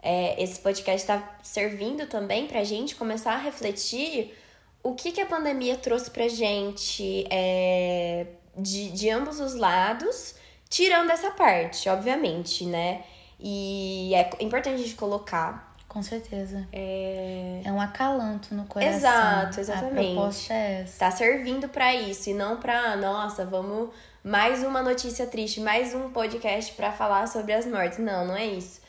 É, 0.02 0.42
esse 0.42 0.58
podcast 0.58 1.06
tá 1.06 1.38
servindo 1.44 2.08
também 2.08 2.48
pra 2.48 2.64
gente 2.64 2.96
começar 2.96 3.34
a 3.34 3.38
refletir 3.38 4.34
o 4.82 4.94
que, 4.94 5.12
que 5.12 5.20
a 5.20 5.26
pandemia 5.26 5.76
trouxe 5.76 6.10
pra 6.10 6.26
gente. 6.26 7.24
É 7.30 8.26
de, 8.56 8.90
de 8.90 9.10
ambos 9.10 9.40
os 9.40 9.54
lados, 9.54 10.34
tirando 10.68 11.10
essa 11.10 11.30
parte, 11.30 11.88
obviamente, 11.88 12.64
né? 12.66 13.04
E 13.38 14.12
é 14.14 14.30
importante 14.40 14.74
a 14.74 14.78
gente 14.78 14.94
colocar. 14.94 15.71
Com 15.92 16.02
certeza. 16.02 16.66
É, 16.72 17.60
é 17.66 17.70
um 17.70 17.78
acalanto 17.78 18.54
no 18.54 18.64
coração. 18.64 18.96
Exato, 18.96 19.60
exatamente. 19.60 19.98
A 19.98 20.14
proposta 20.14 20.54
é 20.54 20.80
essa. 20.80 20.98
Tá 21.00 21.10
servindo 21.10 21.68
para 21.68 21.94
isso 21.94 22.30
e 22.30 22.32
não 22.32 22.56
pra, 22.56 22.96
nossa, 22.96 23.44
vamos 23.44 23.90
mais 24.24 24.64
uma 24.64 24.80
notícia 24.80 25.26
triste, 25.26 25.60
mais 25.60 25.94
um 25.94 26.08
podcast 26.08 26.72
para 26.72 26.92
falar 26.92 27.28
sobre 27.28 27.52
as 27.52 27.66
mortes. 27.66 27.98
Não, 27.98 28.26
não 28.26 28.34
é 28.34 28.46
isso. 28.46 28.80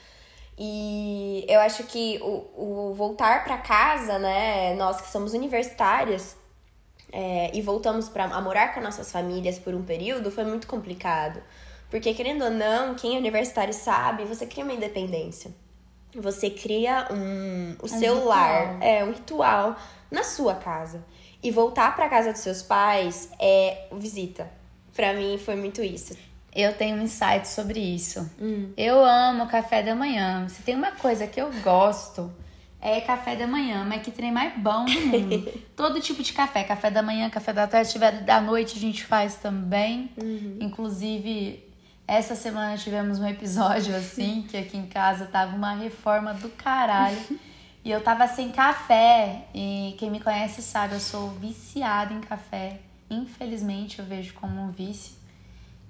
E 0.57 1.45
eu 1.49 1.59
acho 1.59 1.83
que 1.83 2.21
o, 2.21 2.89
o 2.91 2.93
voltar 2.93 3.43
para 3.43 3.57
casa, 3.57 4.17
né, 4.17 4.73
nós 4.75 5.01
que 5.01 5.11
somos 5.11 5.33
universitárias, 5.33 6.37
é, 7.11 7.51
e 7.53 7.61
voltamos 7.61 8.07
para 8.07 8.29
morar 8.39 8.73
com 8.73 8.79
nossas 8.79 9.11
famílias 9.11 9.59
por 9.59 9.75
um 9.75 9.83
período, 9.83 10.31
foi 10.31 10.45
muito 10.45 10.67
complicado. 10.67 11.43
Porque, 11.89 12.13
querendo 12.13 12.45
ou 12.45 12.49
não, 12.49 12.95
quem 12.95 13.15
é 13.15 13.19
universitário 13.19 13.73
sabe, 13.73 14.23
você 14.23 14.45
cria 14.45 14.63
uma 14.63 14.73
independência. 14.73 15.51
Você 16.15 16.49
cria 16.49 17.07
um, 17.11 17.75
o 17.81 17.85
um 17.85 17.87
seu 17.87 18.25
lar, 18.25 18.81
é 18.81 19.03
um 19.03 19.11
ritual 19.11 19.75
na 20.11 20.23
sua 20.23 20.55
casa. 20.55 21.03
E 21.41 21.51
voltar 21.51 21.95
para 21.95 22.07
casa 22.07 22.31
dos 22.31 22.41
seus 22.41 22.61
pais 22.61 23.29
é 23.39 23.87
visita. 23.91 24.49
Para 24.95 25.13
mim 25.13 25.37
foi 25.37 25.55
muito 25.55 25.81
isso. 25.81 26.15
Eu 26.55 26.73
tenho 26.73 26.97
um 26.97 27.01
insight 27.01 27.47
sobre 27.47 27.79
isso. 27.79 28.29
Hum. 28.39 28.71
Eu 28.77 29.03
amo 29.03 29.47
café 29.47 29.81
da 29.81 29.95
manhã. 29.95 30.47
Se 30.47 30.61
tem 30.61 30.75
uma 30.75 30.91
coisa 30.91 31.25
que 31.25 31.41
eu 31.41 31.51
gosto, 31.63 32.31
é 32.79 33.01
café 33.01 33.35
da 33.35 33.47
manhã, 33.47 33.83
mas 33.83 34.03
que 34.03 34.11
trem 34.11 34.31
mais 34.31 34.53
bom 34.57 34.85
do 34.85 35.01
mundo. 35.01 35.51
Todo 35.75 35.99
tipo 35.99 36.21
de 36.21 36.31
café, 36.31 36.63
café 36.63 36.91
da 36.91 37.01
manhã, 37.01 37.29
café 37.29 37.51
da 37.51 37.65
tarde, 37.65 37.87
se 37.87 37.93
tiver 37.93 38.21
da 38.23 38.39
noite 38.39 38.77
a 38.77 38.79
gente 38.79 39.03
faz 39.03 39.35
também. 39.35 40.11
Uhum. 40.21 40.57
Inclusive, 40.59 41.63
essa 42.07 42.35
semana 42.35 42.77
tivemos 42.77 43.19
um 43.19 43.27
episódio 43.27 43.95
assim, 43.95 44.45
que 44.49 44.57
aqui 44.57 44.77
em 44.77 44.87
casa 44.87 45.25
tava 45.25 45.55
uma 45.55 45.73
reforma 45.73 46.33
do 46.33 46.49
caralho. 46.49 47.17
e 47.83 47.91
eu 47.91 48.01
tava 48.01 48.27
sem 48.27 48.51
café. 48.51 49.45
E 49.53 49.95
quem 49.97 50.11
me 50.11 50.19
conhece 50.19 50.61
sabe, 50.61 50.95
eu 50.95 50.99
sou 50.99 51.29
viciada 51.31 52.13
em 52.13 52.21
café. 52.21 52.79
Infelizmente, 53.09 53.99
eu 53.99 54.05
vejo 54.05 54.33
como 54.33 54.61
um 54.61 54.71
vício. 54.71 55.15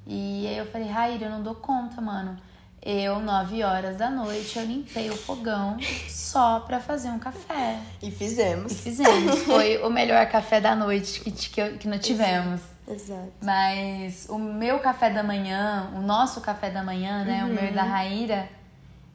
E 0.05 0.45
aí 0.47 0.57
eu 0.57 0.65
falei, 0.65 0.87
Raíra, 0.87 1.25
eu 1.25 1.31
não 1.31 1.41
dou 1.41 1.55
conta, 1.55 2.01
mano. 2.01 2.37
Eu, 2.85 3.21
9 3.21 3.63
horas 3.63 3.95
da 3.95 4.09
noite, 4.09 4.59
eu 4.59 4.65
limpei 4.65 5.09
o 5.09 5.15
fogão 5.15 5.77
só 6.09 6.59
pra 6.59 6.81
fazer 6.81 7.09
um 7.09 7.19
café. 7.19 7.79
E 8.01 8.11
fizemos. 8.11 8.73
E 8.73 8.75
fizemos. 8.75 9.39
Foi 9.43 9.77
o 9.77 9.89
melhor 9.89 10.25
café 10.27 10.59
da 10.59 10.75
noite 10.75 11.21
que, 11.21 11.31
que, 11.31 11.77
que 11.77 11.87
nós 11.87 12.05
tivemos. 12.05 12.72
Exato. 12.87 13.31
Mas 13.41 14.27
o 14.29 14.37
meu 14.37 14.79
café 14.79 15.09
da 15.09 15.23
manhã, 15.23 15.91
o 15.95 16.01
nosso 16.01 16.41
café 16.41 16.69
da 16.69 16.83
manhã, 16.83 17.23
né? 17.23 17.43
Uhum. 17.43 17.51
O 17.51 17.53
meu 17.53 17.65
e 17.65 17.71
da 17.71 17.83
Raíra, 17.83 18.49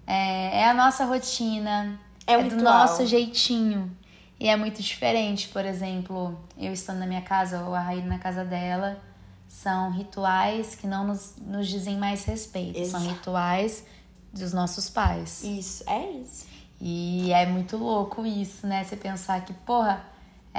é, 0.06 0.60
é 0.60 0.68
a 0.68 0.74
nossa 0.74 1.04
rotina. 1.04 1.98
É, 2.26 2.36
um 2.36 2.42
é 2.42 2.44
do 2.44 2.56
nosso 2.56 3.06
jeitinho. 3.06 3.94
E 4.40 4.48
é 4.48 4.56
muito 4.56 4.80
diferente, 4.82 5.48
por 5.48 5.64
exemplo, 5.64 6.38
eu 6.56 6.72
estando 6.72 6.98
na 6.98 7.06
minha 7.06 7.22
casa 7.22 7.64
ou 7.64 7.74
a 7.74 7.80
Raíra 7.80 8.06
na 8.06 8.18
casa 8.18 8.44
dela 8.44 9.00
são 9.48 9.90
rituais 9.90 10.74
que 10.74 10.86
não 10.86 11.06
nos, 11.06 11.34
nos 11.40 11.66
dizem 11.66 11.96
mais 11.96 12.24
respeito. 12.24 12.78
Exato. 12.78 13.02
São 13.02 13.12
rituais 13.12 13.84
dos 14.32 14.52
nossos 14.52 14.90
pais. 14.90 15.42
Isso, 15.42 15.82
é 15.88 16.10
isso. 16.10 16.46
E 16.80 17.32
é 17.32 17.46
muito 17.46 17.76
louco 17.76 18.24
isso, 18.24 18.66
né? 18.66 18.84
Você 18.84 18.94
pensar 18.94 19.44
que, 19.44 19.52
porra, 19.52 20.04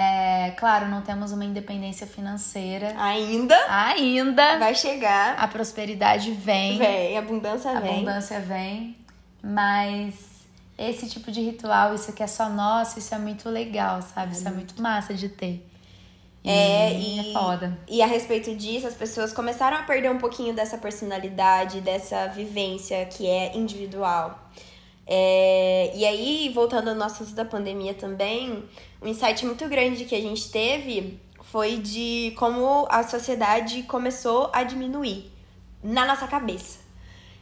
é, 0.01 0.51
claro, 0.51 0.87
não 0.87 1.01
temos 1.01 1.33
uma 1.33 1.43
independência 1.43 2.07
financeira. 2.07 2.95
Ainda. 2.97 3.57
Ainda. 3.67 4.57
Vai 4.57 4.73
chegar. 4.73 5.37
A 5.37 5.45
prosperidade 5.45 6.31
vem. 6.31 6.77
Vem, 6.77 7.17
a 7.17 7.19
abundância 7.19 7.69
a 7.69 7.81
vem. 7.81 7.89
A 7.89 7.93
abundância 7.95 8.39
vem. 8.39 8.95
Mas 9.43 10.15
esse 10.77 11.09
tipo 11.09 11.29
de 11.29 11.41
ritual, 11.41 11.93
isso 11.93 12.13
que 12.13 12.23
é 12.23 12.27
só 12.27 12.47
nosso, 12.47 12.97
isso 12.97 13.13
é 13.13 13.17
muito 13.17 13.49
legal, 13.49 14.01
sabe? 14.01 14.31
Isso 14.31 14.47
é 14.47 14.51
muito 14.51 14.81
massa 14.81 15.13
de 15.13 15.27
ter. 15.27 15.67
E 16.45 16.49
é, 16.49 16.93
e, 16.97 17.19
é 17.19 17.33
foda. 17.33 17.77
E 17.85 18.01
a 18.01 18.05
respeito 18.05 18.55
disso, 18.55 18.87
as 18.87 18.93
pessoas 18.93 19.33
começaram 19.33 19.75
a 19.75 19.83
perder 19.83 20.09
um 20.09 20.17
pouquinho 20.17 20.53
dessa 20.53 20.77
personalidade, 20.77 21.81
dessa 21.81 22.27
vivência 22.27 23.05
que 23.05 23.27
é 23.27 23.57
individual. 23.57 24.49
É, 25.11 25.91
e 25.95 26.05
aí, 26.05 26.51
voltando 26.53 26.89
ao 26.89 26.95
nosso 26.95 27.23
assunto 27.23 27.35
da 27.35 27.43
pandemia 27.43 27.95
também, 27.95 28.63
um 29.01 29.07
insight 29.07 29.43
muito 29.43 29.67
grande 29.67 30.05
que 30.05 30.13
a 30.13 30.21
gente 30.21 30.51
teve 30.51 31.19
foi 31.41 31.77
de 31.77 32.31
como 32.37 32.85
a 32.91 33.01
sociedade 33.01 33.81
começou 33.83 34.51
a 34.53 34.61
diminuir 34.61 35.31
na 35.81 36.05
nossa 36.05 36.27
cabeça. 36.27 36.81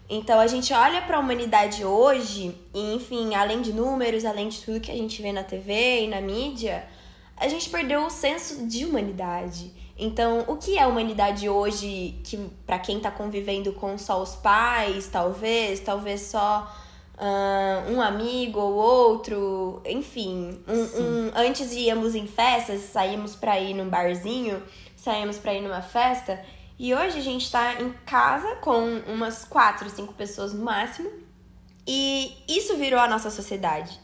Então 0.10 0.40
a 0.40 0.48
gente 0.48 0.72
olha 0.72 1.02
para 1.02 1.18
a 1.18 1.20
humanidade 1.20 1.84
hoje, 1.84 2.58
e 2.74 2.96
enfim, 2.96 3.36
além 3.36 3.62
de 3.62 3.74
números, 3.74 4.24
além 4.24 4.48
de 4.48 4.62
tudo 4.62 4.80
que 4.80 4.90
a 4.90 4.96
gente 4.96 5.22
vê 5.22 5.34
na 5.34 5.44
TV 5.44 6.06
e 6.06 6.08
na 6.08 6.22
mídia, 6.22 6.88
a 7.36 7.50
gente 7.50 7.70
perdeu 7.70 8.06
o 8.06 8.10
senso 8.10 8.66
de 8.66 8.86
humanidade. 8.86 9.74
Então, 10.00 10.46
o 10.48 10.56
que 10.56 10.78
é 10.78 10.88
humanidade 10.88 11.50
hoje, 11.50 12.18
que 12.24 12.38
para 12.66 12.80
quem 12.80 13.02
tá 13.02 13.12
convivendo 13.12 13.74
com 13.74 13.98
só 13.98 14.22
os 14.22 14.36
pais, 14.36 15.10
talvez, 15.10 15.82
talvez 15.82 16.22
só 16.22 16.72
uh, 17.18 17.92
um 17.92 18.02
amigo 18.02 18.60
ou 18.60 18.74
outro, 18.76 19.82
enfim, 19.86 20.60
um, 20.68 21.02
um, 21.02 21.32
antes 21.36 21.74
íamos 21.74 22.16
em 22.16 22.28
festas, 22.28 22.82
saímos 22.82 23.36
para 23.36 23.60
ir 23.60 23.74
num 23.74 23.90
barzinho, 23.90 24.62
saímos 24.96 25.38
para 25.38 25.54
ir 25.54 25.62
numa 25.62 25.82
festa, 25.82 26.44
e 26.80 26.94
hoje 26.94 27.18
a 27.18 27.22
gente 27.22 27.52
tá 27.52 27.82
em 27.82 27.92
casa 28.06 28.56
com 28.58 29.02
umas 29.08 29.44
quatro, 29.44 29.90
cinco 29.90 30.14
pessoas 30.14 30.54
no 30.54 30.64
máximo, 30.64 31.10
e 31.88 32.32
isso 32.48 32.76
virou 32.78 33.00
a 33.00 33.08
nossa 33.08 33.32
sociedade. 33.32 34.00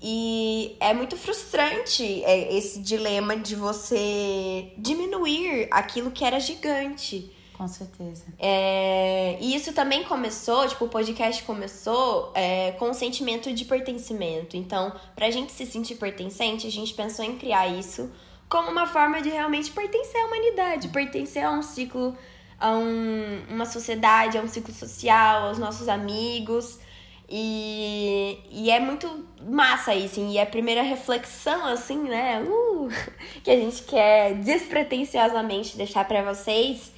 E 0.00 0.76
é 0.78 0.94
muito 0.94 1.16
frustrante 1.16 2.22
é, 2.22 2.56
esse 2.56 2.80
dilema 2.80 3.36
de 3.36 3.56
você 3.56 4.72
diminuir 4.78 5.66
aquilo 5.72 6.12
que 6.12 6.24
era 6.24 6.38
gigante. 6.38 7.32
Com 7.58 7.66
certeza. 7.66 8.24
É, 8.38 9.36
e 9.40 9.52
isso 9.52 9.72
também 9.72 10.04
começou, 10.04 10.68
tipo, 10.68 10.84
o 10.84 10.88
podcast 10.88 11.42
começou 11.42 12.30
é, 12.32 12.70
com 12.78 12.90
o 12.90 12.94
sentimento 12.94 13.52
de 13.52 13.64
pertencimento. 13.64 14.56
Então, 14.56 14.92
pra 15.16 15.28
gente 15.28 15.50
se 15.50 15.66
sentir 15.66 15.96
pertencente, 15.96 16.68
a 16.68 16.70
gente 16.70 16.94
pensou 16.94 17.24
em 17.24 17.36
criar 17.36 17.66
isso 17.66 18.12
como 18.48 18.70
uma 18.70 18.86
forma 18.86 19.20
de 19.20 19.28
realmente 19.28 19.72
pertencer 19.72 20.22
à 20.22 20.26
humanidade, 20.26 20.86
pertencer 20.88 21.44
a 21.44 21.50
um 21.50 21.60
ciclo, 21.60 22.16
a 22.60 22.70
um, 22.76 23.42
uma 23.50 23.66
sociedade, 23.66 24.38
a 24.38 24.40
um 24.40 24.48
ciclo 24.48 24.72
social, 24.72 25.48
aos 25.48 25.58
nossos 25.58 25.88
amigos. 25.88 26.78
E, 27.28 28.38
e 28.52 28.70
é 28.70 28.78
muito 28.78 29.26
massa 29.42 29.96
isso, 29.96 30.20
assim, 30.20 30.30
e 30.30 30.38
é 30.38 30.42
a 30.42 30.46
primeira 30.46 30.80
reflexão, 30.80 31.66
assim, 31.66 31.98
né, 32.04 32.40
uh, 32.40 32.88
que 33.42 33.50
a 33.50 33.56
gente 33.56 33.82
quer 33.82 34.34
despretensiosamente 34.36 35.76
deixar 35.76 36.06
para 36.06 36.22
vocês 36.22 36.96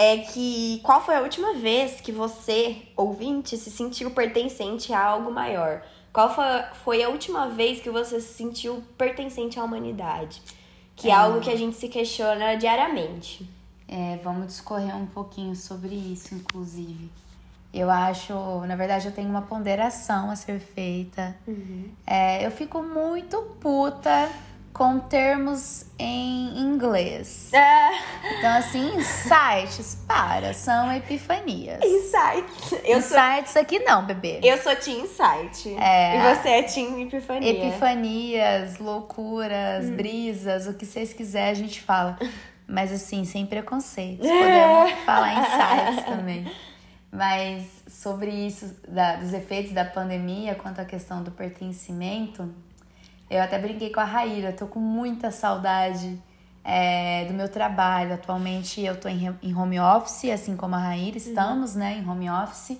é 0.00 0.16
que 0.16 0.80
qual 0.82 1.04
foi 1.04 1.14
a 1.14 1.20
última 1.20 1.52
vez 1.54 2.00
que 2.00 2.10
você, 2.10 2.88
ouvinte, 2.96 3.54
se 3.58 3.70
sentiu 3.70 4.10
pertencente 4.10 4.94
a 4.94 5.04
algo 5.04 5.30
maior? 5.30 5.82
Qual 6.10 6.34
foi, 6.82 7.02
a 7.02 7.10
última 7.10 7.48
vez 7.48 7.80
que 7.80 7.90
você 7.90 8.18
se 8.18 8.32
sentiu 8.32 8.82
pertencente 8.96 9.60
à 9.60 9.62
humanidade? 9.62 10.40
Que 10.96 11.08
é, 11.08 11.10
é 11.10 11.14
algo 11.14 11.40
que 11.40 11.50
a 11.50 11.56
gente 11.56 11.76
se 11.76 11.86
questiona 11.86 12.56
diariamente. 12.56 13.46
É, 13.86 14.18
vamos 14.24 14.46
discorrer 14.46 14.96
um 14.96 15.04
pouquinho 15.04 15.54
sobre 15.54 15.94
isso, 15.94 16.34
inclusive. 16.34 17.10
Eu 17.72 17.90
acho, 17.90 18.32
na 18.66 18.76
verdade, 18.76 19.06
eu 19.06 19.12
tenho 19.12 19.28
uma 19.28 19.42
ponderação 19.42 20.30
a 20.30 20.34
ser 20.34 20.60
feita. 20.60 21.36
Uhum. 21.46 21.90
É, 22.06 22.44
eu 22.44 22.50
fico 22.50 22.82
muito 22.82 23.36
puta 23.60 24.30
com 24.72 24.98
termos 25.00 25.86
em 25.98 26.58
inglês. 26.58 27.52
É. 27.52 27.90
Então, 28.38 28.50
assim, 28.56 28.96
insights, 28.96 29.98
para, 30.06 30.54
são 30.54 30.92
epifanias. 30.92 31.80
Insights. 31.82 32.72
Eu 32.84 32.98
insights 32.98 33.52
sou... 33.52 33.62
aqui 33.62 33.78
não, 33.80 34.06
bebê. 34.06 34.40
Eu 34.42 34.56
sou 34.58 34.74
Team 34.76 35.04
Insight. 35.04 35.76
É. 35.78 36.16
E 36.16 36.34
você 36.34 36.48
é 36.48 36.62
Team 36.62 37.00
Epifania. 37.00 37.50
Epifanias, 37.50 38.78
loucuras, 38.78 39.86
hum. 39.86 39.96
brisas, 39.96 40.66
o 40.66 40.74
que 40.74 40.86
vocês 40.86 41.12
quiserem, 41.12 41.50
a 41.50 41.54
gente 41.54 41.82
fala. 41.82 42.18
Mas, 42.66 42.92
assim, 42.92 43.24
sem 43.24 43.44
preconceito. 43.44 44.20
Podemos 44.20 44.92
falar 45.04 45.32
insights 45.34 46.04
também. 46.04 46.50
Mas 47.12 47.66
sobre 47.88 48.30
isso, 48.30 48.76
da, 48.86 49.16
dos 49.16 49.32
efeitos 49.32 49.72
da 49.72 49.84
pandemia, 49.84 50.54
quanto 50.54 50.80
à 50.80 50.84
questão 50.84 51.24
do 51.24 51.32
pertencimento, 51.32 52.54
eu 53.30 53.40
até 53.40 53.58
brinquei 53.58 53.90
com 53.90 54.00
a 54.00 54.04
Raíra, 54.04 54.52
tô 54.52 54.66
com 54.66 54.80
muita 54.80 55.30
saudade 55.30 56.20
é, 56.64 57.24
do 57.26 57.32
meu 57.32 57.48
trabalho. 57.48 58.14
Atualmente 58.14 58.80
eu 58.80 58.98
tô 58.98 59.08
em, 59.08 59.34
em 59.40 59.54
home 59.54 59.78
office, 59.78 60.30
assim 60.30 60.56
como 60.56 60.74
a 60.74 60.78
Raíra, 60.78 61.16
uhum. 61.16 61.28
estamos, 61.28 61.72
uhum. 61.74 61.78
né, 61.78 61.98
em 61.98 62.08
home 62.08 62.28
office. 62.28 62.76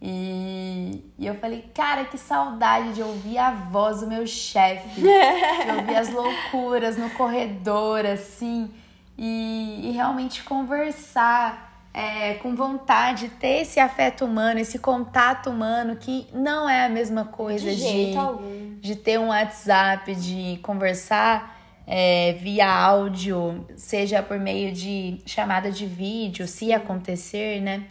E, 0.00 1.02
e, 1.18 1.26
eu 1.26 1.34
falei, 1.36 1.62
cara, 1.74 2.04
que 2.04 2.18
saudade 2.18 2.92
de 2.92 3.02
ouvir 3.02 3.38
a 3.38 3.50
voz 3.50 4.00
do 4.00 4.06
meu 4.06 4.26
chefe, 4.26 5.00
de 5.00 5.70
ouvir 5.76 5.96
as 5.96 6.10
loucuras 6.10 6.96
no 6.96 7.10
corredor, 7.10 8.04
assim, 8.04 8.70
e, 9.16 9.88
e 9.88 9.90
realmente 9.92 10.44
conversar 10.44 11.73
é, 11.94 12.34
com 12.34 12.56
vontade, 12.56 13.28
ter 13.28 13.62
esse 13.62 13.78
afeto 13.78 14.24
humano, 14.24 14.58
esse 14.58 14.80
contato 14.80 15.48
humano, 15.48 15.94
que 15.94 16.26
não 16.34 16.68
é 16.68 16.86
a 16.86 16.88
mesma 16.88 17.24
coisa 17.24 17.70
de, 17.70 17.76
de, 17.76 18.80
de 18.80 18.96
ter 18.96 19.20
um 19.20 19.28
WhatsApp, 19.28 20.12
de 20.16 20.58
conversar 20.60 21.56
é, 21.86 22.32
via 22.32 22.68
áudio, 22.68 23.64
seja 23.76 24.20
por 24.24 24.40
meio 24.40 24.72
de 24.72 25.20
chamada 25.24 25.70
de 25.70 25.86
vídeo, 25.86 26.48
se 26.48 26.72
acontecer, 26.72 27.60
né? 27.60 27.84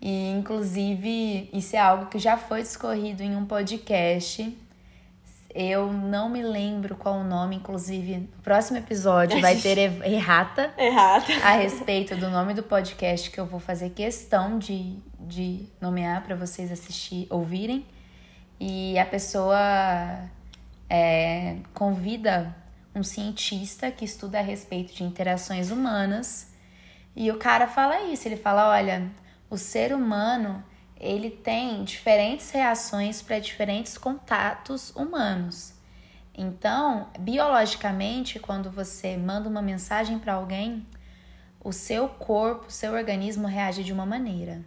E 0.00 0.30
inclusive 0.30 1.48
isso 1.52 1.74
é 1.74 1.78
algo 1.78 2.06
que 2.06 2.18
já 2.18 2.36
foi 2.36 2.60
discorrido 2.60 3.22
em 3.22 3.34
um 3.34 3.46
podcast 3.46 4.56
eu 5.60 5.92
não 5.92 6.28
me 6.28 6.40
lembro 6.40 6.94
qual 6.94 7.16
o 7.16 7.24
nome, 7.24 7.56
inclusive, 7.56 8.18
no 8.18 8.42
próximo 8.44 8.78
episódio 8.78 9.40
vai 9.40 9.56
ter 9.56 9.76
errata, 10.06 10.72
errata 10.78 11.32
a 11.42 11.50
respeito 11.50 12.14
do 12.14 12.30
nome 12.30 12.54
do 12.54 12.62
podcast 12.62 13.28
que 13.28 13.40
eu 13.40 13.44
vou 13.44 13.58
fazer 13.58 13.90
questão 13.90 14.56
de, 14.56 14.96
de 15.18 15.68
nomear 15.80 16.22
para 16.22 16.36
vocês 16.36 16.70
assistir, 16.70 17.26
ouvirem. 17.28 17.84
E 18.60 18.96
a 19.00 19.04
pessoa 19.04 19.58
é, 20.88 21.56
convida 21.74 22.54
um 22.94 23.02
cientista 23.02 23.90
que 23.90 24.04
estuda 24.04 24.38
a 24.38 24.42
respeito 24.42 24.94
de 24.94 25.02
interações 25.02 25.72
humanas. 25.72 26.52
E 27.16 27.32
o 27.32 27.36
cara 27.36 27.66
fala 27.66 28.02
isso, 28.02 28.28
ele 28.28 28.36
fala, 28.36 28.70
olha, 28.70 29.10
o 29.50 29.58
ser 29.58 29.92
humano 29.92 30.62
ele 31.00 31.30
tem 31.30 31.84
diferentes 31.84 32.50
reações 32.50 33.22
para 33.22 33.38
diferentes 33.38 33.96
contatos 33.96 34.90
humanos. 34.96 35.74
Então, 36.34 37.08
biologicamente, 37.18 38.38
quando 38.38 38.70
você 38.70 39.16
manda 39.16 39.48
uma 39.48 39.62
mensagem 39.62 40.18
para 40.18 40.34
alguém, 40.34 40.86
o 41.60 41.72
seu 41.72 42.08
corpo, 42.08 42.66
o 42.68 42.70
seu 42.70 42.92
organismo 42.92 43.46
reage 43.46 43.82
de 43.82 43.92
uma 43.92 44.06
maneira. 44.06 44.60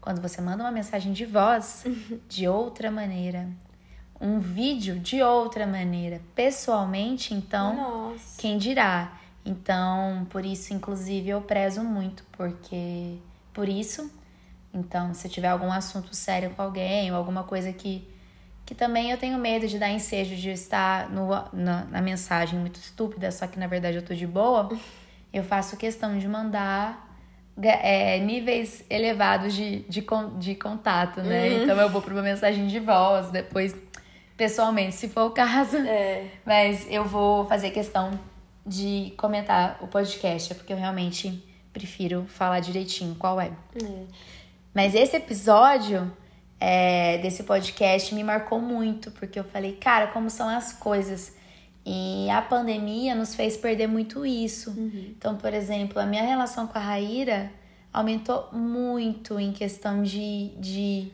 Quando 0.00 0.20
você 0.20 0.40
manda 0.40 0.62
uma 0.62 0.70
mensagem 0.70 1.12
de 1.12 1.24
voz, 1.24 1.84
de 2.28 2.46
outra 2.48 2.90
maneira. 2.90 3.48
Um 4.20 4.38
vídeo 4.38 4.98
de 4.98 5.22
outra 5.22 5.66
maneira. 5.66 6.20
Pessoalmente, 6.34 7.34
então, 7.34 7.76
Nossa. 7.76 8.40
quem 8.40 8.56
dirá? 8.56 9.20
Então, 9.44 10.26
por 10.30 10.44
isso, 10.44 10.74
inclusive, 10.74 11.28
eu 11.28 11.40
prezo 11.40 11.82
muito, 11.84 12.24
porque 12.32 13.18
por 13.52 13.68
isso 13.68 14.10
então, 14.76 15.14
se 15.14 15.28
tiver 15.28 15.48
algum 15.48 15.72
assunto 15.72 16.14
sério 16.14 16.50
com 16.50 16.62
alguém 16.62 17.10
ou 17.10 17.16
alguma 17.16 17.42
coisa 17.42 17.72
que 17.72 18.06
que 18.66 18.74
também 18.74 19.12
eu 19.12 19.16
tenho 19.16 19.38
medo 19.38 19.68
de 19.68 19.78
dar 19.78 19.90
ensejo 19.90 20.34
de 20.34 20.50
estar 20.50 21.08
no, 21.08 21.28
na, 21.52 21.84
na 21.84 22.02
mensagem 22.02 22.58
muito 22.58 22.80
estúpida, 22.80 23.30
só 23.30 23.46
que 23.46 23.60
na 23.60 23.68
verdade 23.68 23.96
eu 23.96 24.02
tô 24.02 24.12
de 24.12 24.26
boa, 24.26 24.68
eu 25.32 25.44
faço 25.44 25.76
questão 25.76 26.18
de 26.18 26.26
mandar 26.26 27.06
é, 27.62 28.18
níveis 28.18 28.84
elevados 28.90 29.54
de, 29.54 29.84
de, 29.88 30.04
de 30.38 30.54
contato, 30.56 31.22
né? 31.22 31.48
Uhum. 31.48 31.62
Então 31.62 31.80
eu 31.80 31.88
vou 31.88 32.02
para 32.02 32.12
uma 32.12 32.22
mensagem 32.22 32.66
de 32.66 32.80
voz, 32.80 33.30
depois 33.30 33.72
pessoalmente, 34.36 34.96
se 34.96 35.08
for 35.08 35.26
o 35.26 35.30
caso. 35.30 35.76
É. 35.76 36.26
Mas 36.44 36.86
eu 36.90 37.04
vou 37.04 37.46
fazer 37.46 37.70
questão 37.70 38.18
de 38.66 39.14
comentar 39.16 39.78
o 39.80 39.86
podcast, 39.86 40.54
porque 40.56 40.72
eu 40.72 40.76
realmente 40.76 41.42
prefiro 41.72 42.24
falar 42.26 42.58
direitinho 42.60 43.14
qual 43.14 43.40
é. 43.40 43.52
é. 43.80 44.04
Mas 44.76 44.94
esse 44.94 45.16
episódio 45.16 46.12
é, 46.60 47.16
desse 47.18 47.44
podcast 47.44 48.14
me 48.14 48.22
marcou 48.22 48.60
muito, 48.60 49.10
porque 49.12 49.38
eu 49.40 49.44
falei, 49.44 49.72
cara, 49.72 50.08
como 50.08 50.28
são 50.28 50.46
as 50.50 50.74
coisas. 50.74 51.34
E 51.84 52.28
a 52.28 52.42
pandemia 52.42 53.14
nos 53.14 53.34
fez 53.34 53.56
perder 53.56 53.86
muito 53.86 54.26
isso. 54.26 54.68
Uhum. 54.76 55.14
Então, 55.16 55.36
por 55.36 55.54
exemplo, 55.54 55.98
a 55.98 56.04
minha 56.04 56.22
relação 56.22 56.66
com 56.66 56.76
a 56.76 56.80
Raíra 56.82 57.50
aumentou 57.90 58.50
muito 58.52 59.40
em 59.40 59.50
questão 59.50 60.02
de, 60.02 60.50
de, 60.58 61.08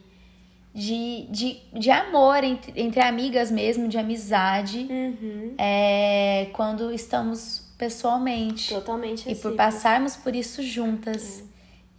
de, 0.74 1.26
de, 1.30 1.60
de 1.72 1.90
amor 1.92 2.42
entre, 2.42 2.72
entre 2.80 3.00
amigas 3.00 3.48
mesmo, 3.52 3.86
de 3.86 3.96
amizade, 3.96 4.88
Uhum. 4.90 5.54
é, 5.56 6.48
quando 6.52 6.90
estamos 6.92 7.70
pessoalmente. 7.78 8.74
Totalmente 8.74 9.30
E 9.30 9.36
por 9.36 9.48
assim. 9.48 9.56
passarmos 9.56 10.16
por 10.16 10.34
isso 10.34 10.64
juntas. 10.64 11.44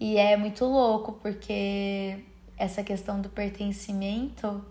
E 0.06 0.18
é 0.18 0.36
muito 0.36 0.66
louco, 0.66 1.13
porque 1.13 2.20
essa 2.58 2.84
questão 2.84 3.22
do 3.22 3.30
pertencimento, 3.30 4.62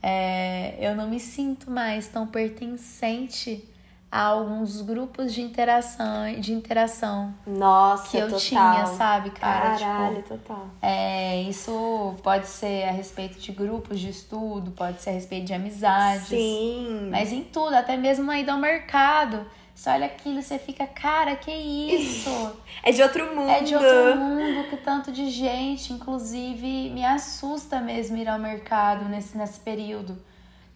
é, 0.00 0.76
eu 0.78 0.94
não 0.94 1.10
me 1.10 1.18
sinto 1.18 1.68
mais 1.68 2.06
tão 2.06 2.28
pertencente 2.28 3.68
a 4.08 4.20
alguns 4.20 4.80
grupos 4.80 5.34
de 5.34 5.42
interação, 5.42 6.32
de 6.38 6.52
interação 6.52 7.34
Nossa, 7.44 8.08
que 8.08 8.16
eu 8.18 8.26
total. 8.26 8.38
tinha, 8.38 8.86
sabe, 8.86 9.30
cara? 9.30 9.76
Caralho, 9.76 10.16
Tipo, 10.22 10.28
total. 10.28 10.66
é, 10.80 11.42
isso 11.42 12.14
pode 12.22 12.46
ser 12.46 12.84
a 12.84 12.92
respeito 12.92 13.40
de 13.40 13.50
grupos 13.50 13.98
de 13.98 14.10
estudo, 14.10 14.70
pode 14.70 15.02
ser 15.02 15.10
a 15.10 15.14
respeito 15.14 15.46
de 15.46 15.54
amizades. 15.54 16.28
Sim. 16.28 17.08
Mas 17.10 17.32
em 17.32 17.42
tudo, 17.42 17.74
até 17.74 17.96
mesmo 17.96 18.30
aí 18.30 18.44
do 18.44 18.56
mercado. 18.58 19.44
Você 19.74 19.88
olha 19.90 20.06
aquilo 20.06 20.38
e 20.38 20.42
você 20.42 20.58
fica, 20.58 20.86
cara, 20.86 21.34
que 21.36 21.50
isso? 21.50 22.30
É 22.84 22.90
de 22.92 23.02
outro 23.02 23.34
mundo. 23.34 23.48
É 23.50 23.62
de 23.62 23.74
outro 23.74 24.16
mundo, 24.16 24.68
que 24.68 24.76
tanto 24.76 25.12
de 25.12 25.30
gente, 25.30 25.92
inclusive 25.92 26.90
me 26.90 27.04
assusta 27.04 27.80
mesmo 27.80 28.16
ir 28.16 28.28
ao 28.28 28.38
mercado 28.38 29.04
nesse, 29.08 29.36
nesse 29.38 29.60
período. 29.60 30.20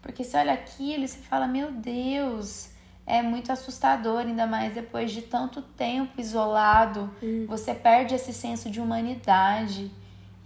Porque 0.00 0.22
você 0.22 0.36
olha 0.36 0.52
aquilo 0.52 1.04
e 1.04 1.08
você 1.08 1.18
fala, 1.18 1.46
meu 1.48 1.72
Deus, 1.72 2.70
é 3.06 3.22
muito 3.22 3.50
assustador, 3.50 4.20
ainda 4.20 4.46
mais 4.46 4.72
depois 4.72 5.10
de 5.10 5.22
tanto 5.22 5.60
tempo 5.62 6.20
isolado. 6.20 7.10
Você 7.48 7.74
perde 7.74 8.14
esse 8.14 8.32
senso 8.32 8.70
de 8.70 8.80
humanidade. 8.80 9.90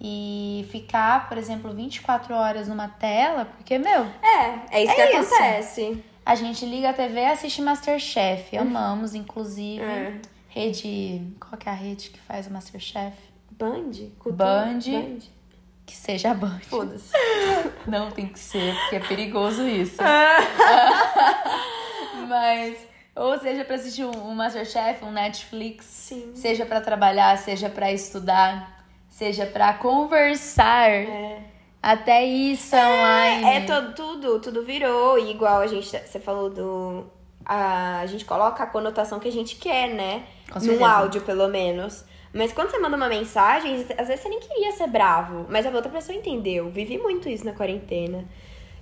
E 0.03 0.67
ficar, 0.73 1.29
por 1.29 1.37
exemplo, 1.37 1.75
24 1.75 2.35
horas 2.35 2.67
numa 2.69 2.89
tela, 2.89 3.45
porque, 3.45 3.77
meu, 3.79 4.07
É, 4.23 4.79
é 4.79 4.83
isso 4.85 4.93
É 4.93 5.07
que 5.09 5.17
isso. 5.19 5.35
acontece. 5.35 6.05
A 6.25 6.35
gente 6.35 6.65
liga 6.67 6.91
a 6.91 6.93
TV 6.93 7.21
e 7.21 7.27
assiste 7.27 7.61
Masterchef. 7.63 8.57
Amamos, 8.57 9.15
inclusive. 9.15 9.83
É. 9.83 10.21
Rede. 10.49 11.23
Qual 11.39 11.57
que 11.59 11.69
é 11.69 11.73
a 11.73 11.75
rede 11.75 12.11
que 12.11 12.19
faz 12.21 12.47
o 12.47 12.53
Masterchef? 12.53 13.17
Band? 13.53 13.93
Cultura? 14.19 14.65
Band. 14.65 14.81
Band. 14.81 15.19
Que 15.87 15.97
seja 15.97 16.35
Band. 16.35 16.61
Foda-se. 16.63 17.13
Não 17.87 18.11
tem 18.11 18.27
que 18.27 18.39
ser, 18.39 18.75
porque 18.75 18.97
é 18.97 19.01
perigoso 19.01 19.67
isso. 19.69 19.99
Mas, 22.29 22.79
ou 23.15 23.39
seja, 23.39 23.65
pra 23.65 23.75
assistir 23.77 24.05
um, 24.05 24.29
um 24.29 24.35
Masterchef, 24.35 25.05
um 25.05 25.11
Netflix, 25.11 25.85
Sim. 25.85 26.33
seja 26.35 26.65
pra 26.65 26.81
trabalhar, 26.81 27.37
seja 27.39 27.69
pra 27.69 27.91
estudar, 27.93 28.85
seja 29.09 29.47
pra 29.47 29.75
conversar. 29.75 30.91
É. 30.91 31.43
Até 31.83 32.25
isso 32.25 32.75
é 32.77 32.87
online. 32.87 33.45
É 33.47 33.61
to- 33.63 33.93
tudo, 33.95 34.39
tudo 34.41 34.63
virou. 34.65 35.19
E 35.19 35.31
igual 35.31 35.61
a 35.61 35.67
gente, 35.67 35.87
você 35.89 36.21
falou 36.21 36.51
do. 36.51 37.07
A, 37.45 38.01
a 38.01 38.07
gente 38.07 38.25
coloca 38.25 38.63
a 38.63 38.67
conotação 38.67 39.19
que 39.19 39.29
a 39.29 39.33
gente 39.33 39.57
quer, 39.57 39.89
né? 39.89 40.25
Com 40.53 40.59
Num 40.61 40.85
áudio, 40.85 41.23
pelo 41.23 41.49
menos. 41.49 42.05
Mas 42.33 42.53
quando 42.53 42.71
você 42.71 42.79
manda 42.79 42.97
uma 42.97 43.09
mensagem, 43.09 43.75
às 43.99 44.07
vezes 44.07 44.21
você 44.23 44.29
nem 44.29 44.39
queria 44.41 44.71
ser 44.73 44.87
bravo, 44.89 45.47
mas 45.49 45.67
a 45.67 45.71
outra 45.71 45.91
pessoa 45.91 46.17
entendeu. 46.17 46.71
Vivi 46.71 46.97
muito 46.99 47.29
isso 47.29 47.45
na 47.45 47.53
quarentena. 47.53 48.25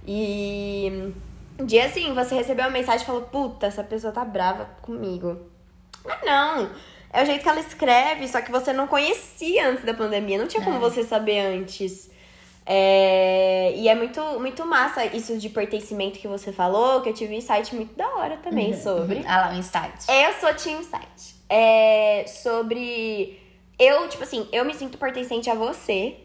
E 0.06 1.12
um 1.58 1.64
dia 1.64 1.86
assim, 1.86 2.12
você 2.12 2.34
recebeu 2.34 2.64
uma 2.66 2.70
mensagem 2.70 3.02
e 3.02 3.06
falou, 3.06 3.22
puta, 3.22 3.66
essa 3.66 3.82
pessoa 3.84 4.12
tá 4.12 4.24
brava 4.24 4.66
comigo. 4.82 5.38
Mas 6.04 6.18
não. 6.24 6.70
É 7.10 7.22
o 7.22 7.26
jeito 7.26 7.42
que 7.42 7.48
ela 7.48 7.60
escreve, 7.60 8.28
só 8.28 8.40
que 8.42 8.50
você 8.50 8.72
não 8.72 8.86
conhecia 8.86 9.68
antes 9.68 9.84
da 9.84 9.94
pandemia. 9.94 10.36
Não 10.38 10.46
tinha 10.46 10.62
como 10.62 10.76
É. 10.76 10.80
você 10.80 11.02
saber 11.02 11.38
antes. 11.40 12.10
É, 12.70 13.72
e 13.76 13.88
é 13.88 13.94
muito, 13.94 14.20
muito 14.38 14.66
massa 14.66 15.02
isso 15.06 15.38
de 15.38 15.48
pertencimento 15.48 16.18
que 16.18 16.28
você 16.28 16.52
falou, 16.52 17.00
que 17.00 17.08
eu 17.08 17.14
tive 17.14 17.32
um 17.32 17.38
insight 17.38 17.74
muito 17.74 17.94
da 17.94 18.06
hora 18.16 18.36
também 18.36 18.78
sobre. 18.78 19.24
Ah 19.26 19.46
lá, 19.46 19.54
o 19.54 19.56
insight. 19.56 20.04
Eu 20.06 20.34
sou 20.34 20.52
Team 20.52 20.80
Insight. 20.80 21.34
É 21.48 22.26
sobre. 22.26 23.40
Eu, 23.78 24.06
tipo 24.10 24.22
assim, 24.22 24.46
eu 24.52 24.66
me 24.66 24.74
sinto 24.74 24.98
pertencente 24.98 25.48
a 25.48 25.54
você, 25.54 26.16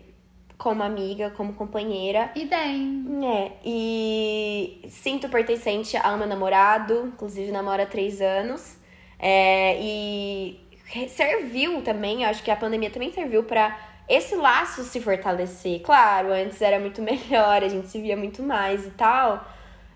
como 0.57 0.83
amiga, 0.83 1.29
como 1.29 1.53
companheira. 1.53 2.29
E 2.35 2.43
bem. 2.43 3.05
É, 3.23 3.51
e 3.63 4.81
sinto 4.89 5.29
pertencente 5.29 5.95
ao 5.95 6.17
meu 6.17 6.27
namorado, 6.27 7.09
inclusive 7.13 7.53
namora 7.53 7.83
há 7.83 7.85
três 7.85 8.19
anos. 8.19 8.77
É, 9.17 9.79
e 9.81 10.59
serviu 11.07 11.81
também, 11.83 12.23
eu 12.23 12.29
acho 12.29 12.43
que 12.43 12.51
a 12.51 12.55
pandemia 12.57 12.89
também 12.89 13.13
serviu 13.13 13.45
pra 13.45 13.92
esse 14.07 14.35
laço 14.35 14.83
se 14.83 14.99
fortalecer. 14.99 15.81
Claro, 15.81 16.31
antes 16.31 16.61
era 16.61 16.79
muito 16.79 17.01
melhor, 17.03 17.63
a 17.63 17.67
gente 17.67 17.87
se 17.87 18.01
via 18.01 18.17
muito 18.17 18.43
mais 18.43 18.85
e 18.85 18.91
tal. 18.91 19.45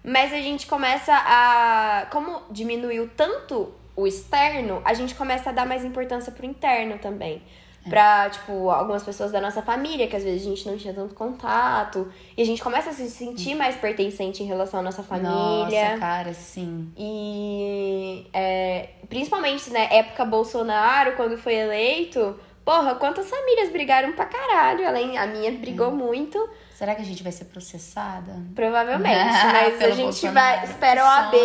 Mas 0.04 0.32
a 0.32 0.38
gente 0.38 0.67
começa 0.67 1.13
a. 1.13 2.08
Como 2.12 2.43
diminuiu 2.50 3.10
tanto 3.15 3.74
o 3.96 4.08
externo, 4.08 4.82
a 4.86 4.93
gente 4.93 5.15
começa 5.15 5.50
a 5.50 5.54
dar 5.54 5.65
mais 5.65 5.84
importância 5.84 6.32
pro 6.32 6.46
interno 6.46 6.98
também. 7.00 7.41
Pra, 7.89 8.30
tipo, 8.30 8.70
algumas 8.70 9.02
pessoas 9.02 9.32
da 9.32 9.39
nossa 9.39 9.62
família, 9.62 10.08
que 10.08 10.15
às 10.15 10.24
vezes 10.24 10.46
a 10.46 10.50
gente 10.50 10.67
não 10.67 10.78
tinha 10.78 10.93
tanto 10.93 11.15
contato. 11.15 12.12
E 12.36 12.41
a 12.41 12.46
gente 12.46 12.62
começa 12.62 12.89
a 12.89 12.93
se 12.93 13.10
sentir 13.10 13.56
mais 13.56 13.78
pertencente 13.78 14.43
em 14.43 14.46
relação 14.46 14.82
à 14.82 14.84
nossa 14.84 15.02
família. 15.02 15.30
Nossa, 15.32 15.98
cara, 15.98 16.34
sim. 16.34 16.91
E 16.98 18.28
é, 18.34 18.89
principalmente 19.08 19.70
na 19.72 19.80
época 19.80 20.26
Bolsonaro, 20.26 21.15
quando 21.15 21.38
foi 21.38 21.56
eleito, 21.56 22.38
porra, 22.67 22.95
quantas 22.95 23.30
famílias 23.30 23.69
brigaram 23.69 24.12
pra 24.12 24.25
caralho. 24.25 24.86
Além, 24.86 25.17
a 25.17 25.25
minha 25.25 25.51
brigou 25.53 25.89
muito, 25.89 26.38
Será 26.75 26.93
que 26.93 27.01
a 27.01 27.06
gente 27.06 27.23
vai 27.23 27.32
ser 27.32 27.45
processada? 27.45 28.34
provavelmente. 28.53 29.15
Mas 29.53 29.82
a 29.82 29.89
gente 29.91 30.01
Bolsonaro. 30.03 30.58
vai. 30.58 30.65
Espera 30.65 31.03
o 31.03 31.08
AB. 31.08 31.38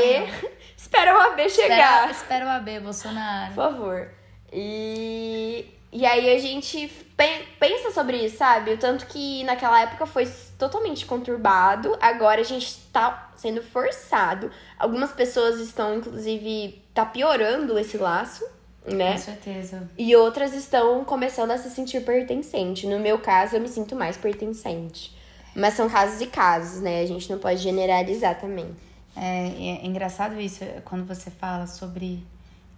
Espera 0.76 1.16
o 1.16 1.20
AB 1.20 1.48
chegar. 1.48 1.78
Espera, 1.78 2.10
espera 2.10 2.44
o 2.46 2.48
AB, 2.48 2.80
Bolsonaro. 2.80 3.54
Por 3.54 3.62
favor. 3.62 4.08
E, 4.52 5.64
e 5.92 6.04
aí 6.04 6.34
a 6.34 6.38
gente 6.38 6.88
pe- 7.16 7.46
pensa 7.58 7.90
sobre 7.92 8.16
isso, 8.16 8.38
sabe? 8.38 8.72
O 8.72 8.78
tanto 8.78 9.06
que 9.06 9.44
naquela 9.44 9.80
época 9.80 10.04
foi 10.06 10.28
totalmente 10.58 11.06
conturbado, 11.06 11.96
agora 12.00 12.40
a 12.40 12.44
gente 12.44 12.76
tá 12.92 13.30
sendo 13.36 13.62
forçado. 13.62 14.50
Algumas 14.78 15.12
pessoas 15.12 15.60
estão, 15.60 15.94
inclusive, 15.94 16.82
tá 16.92 17.06
piorando 17.06 17.78
esse 17.78 17.96
laço, 17.96 18.44
né? 18.86 19.12
Com 19.12 19.18
certeza. 19.18 19.88
E 19.96 20.14
outras 20.16 20.54
estão 20.54 21.04
começando 21.04 21.50
a 21.50 21.58
se 21.58 21.70
sentir 21.70 22.04
pertencente. 22.04 22.86
No 22.86 22.98
meu 22.98 23.18
caso, 23.18 23.56
eu 23.56 23.60
me 23.60 23.68
sinto 23.68 23.94
mais 23.94 24.16
pertencente. 24.16 25.16
Mas 25.54 25.74
são 25.74 25.88
casos 25.88 26.20
e 26.20 26.26
casos, 26.26 26.80
né? 26.80 27.00
A 27.00 27.06
gente 27.06 27.30
não 27.30 27.38
pode 27.38 27.60
generalizar 27.60 28.38
também. 28.40 28.74
É, 29.14 29.48
é 29.48 29.86
engraçado 29.86 30.40
isso 30.40 30.64
quando 30.84 31.04
você 31.04 31.30
fala 31.30 31.66
sobre 31.66 32.24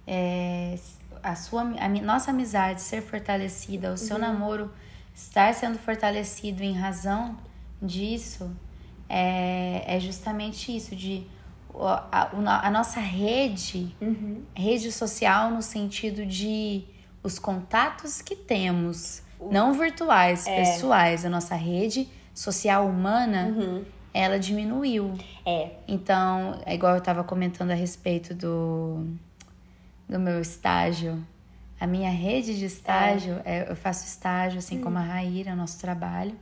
é, 0.07 0.77
a 1.23 1.35
sua 1.35 1.63
a 1.63 1.89
nossa 1.89 2.33
amizade 2.33 2.83
ser 2.83 3.01
fortalecida, 3.01 3.93
o 3.93 3.97
seu 3.97 4.19
namoro 4.19 4.71
estar 5.15 5.55
sendo 5.55 5.79
fortalecido 5.79 6.63
em 6.63 6.73
razão 6.73 7.37
disso, 7.81 8.51
é, 9.09 9.85
é 9.87 10.01
justamente 10.01 10.77
isso, 10.77 10.97
de 10.97 11.27
a, 11.81 12.67
a 12.67 12.71
nossa 12.71 13.01
rede, 13.01 13.95
rede 14.55 14.93
social 14.93 15.51
no 15.51 15.63
sentido 15.63 16.25
de 16.27 16.85
os 17.23 17.39
contatos 17.39 18.21
que 18.23 18.37
temos, 18.37 19.23
não 19.51 19.73
virtuais, 19.73 20.47
pessoais, 20.57 21.25
a 21.25 21.29
nossa 21.31 21.55
rede 21.55 22.09
social 22.35 22.87
humana, 22.87 23.55
ela 24.13 24.39
diminuiu. 24.39 25.15
É. 25.45 25.71
Então, 25.89 26.61
é 26.65 26.75
igual 26.75 26.95
eu 26.95 27.01
tava 27.01 27.25
comentando 27.25 27.71
a 27.71 27.75
respeito 27.75 28.35
do, 28.35 29.07
do 30.09 30.19
meu 30.21 30.41
estágio. 30.41 31.25
A 31.81 31.87
minha 31.87 32.11
rede 32.11 32.57
de 32.59 32.65
estágio, 32.67 33.41
é, 33.45 33.69
eu 33.71 33.75
faço 33.77 34.07
estágio, 34.07 34.59
assim 34.59 34.81
como 34.81 34.97
a 34.99 35.03
Raíra, 35.03 35.55
nosso 35.57 35.79
trabalho, 35.81 36.35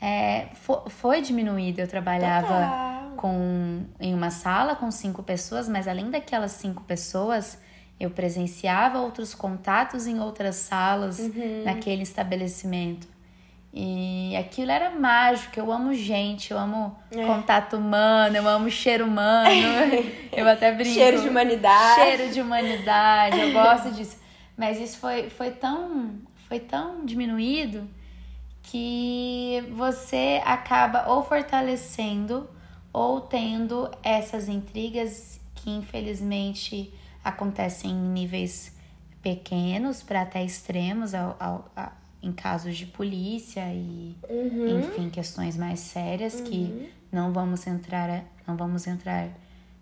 é, 0.00 0.46
fo- 0.54 0.88
foi 0.88 1.20
diminuído. 1.20 1.80
Eu 1.80 1.86
trabalhava 1.88 2.46
Total. 2.46 3.03
Com, 3.14 3.84
em 3.98 4.14
uma 4.14 4.30
sala 4.30 4.76
com 4.76 4.90
cinco 4.90 5.22
pessoas, 5.22 5.68
mas 5.68 5.88
além 5.88 6.10
daquelas 6.10 6.52
cinco 6.52 6.82
pessoas, 6.82 7.58
eu 7.98 8.10
presenciava 8.10 8.98
outros 8.98 9.34
contatos 9.34 10.06
em 10.06 10.20
outras 10.20 10.56
salas 10.56 11.18
naquele 11.64 12.02
estabelecimento. 12.02 13.14
E 13.76 14.36
aquilo 14.36 14.70
era 14.70 14.90
mágico. 14.90 15.58
Eu 15.58 15.72
amo 15.72 15.92
gente, 15.92 16.52
eu 16.52 16.58
amo 16.58 16.96
contato 17.26 17.76
humano, 17.76 18.36
eu 18.36 18.46
amo 18.46 18.70
cheiro 18.70 19.04
humano. 19.04 19.50
eu 20.30 20.48
até 20.48 20.70
brinco. 20.70 20.94
Cheiro 20.94 21.20
de 21.20 21.28
humanidade. 21.28 21.94
Cheiro 22.00 22.32
de 22.32 22.40
humanidade, 22.40 23.40
eu 23.40 23.52
gosto 23.52 23.90
disso. 23.90 24.16
Mas 24.56 24.78
isso 24.78 24.98
foi, 24.98 25.28
foi, 25.28 25.50
tão, 25.50 26.12
foi 26.48 26.60
tão 26.60 27.04
diminuído 27.04 27.88
que 28.62 29.64
você 29.72 30.40
acaba 30.44 31.08
ou 31.08 31.24
fortalecendo 31.24 32.48
ou 32.94 33.20
tendo 33.20 33.90
essas 34.02 34.48
intrigas 34.48 35.38
que 35.56 35.68
infelizmente 35.70 36.94
acontecem 37.22 37.90
em 37.90 37.94
níveis 37.94 38.72
pequenos 39.20 40.02
para 40.02 40.22
até 40.22 40.42
extremos 40.44 41.14
ao, 41.14 41.36
ao, 41.40 41.70
a, 41.76 41.92
em 42.22 42.30
casos 42.32 42.76
de 42.76 42.86
polícia 42.86 43.64
e 43.72 44.14
Uhum. 44.30 44.78
enfim 44.80 45.10
questões 45.10 45.56
mais 45.56 45.80
sérias 45.80 46.40
que 46.40 46.90
não 47.12 47.32
vamos 47.32 47.66
entrar 47.66 48.24
não 48.46 48.56
vamos 48.56 48.86
entrar 48.86 49.28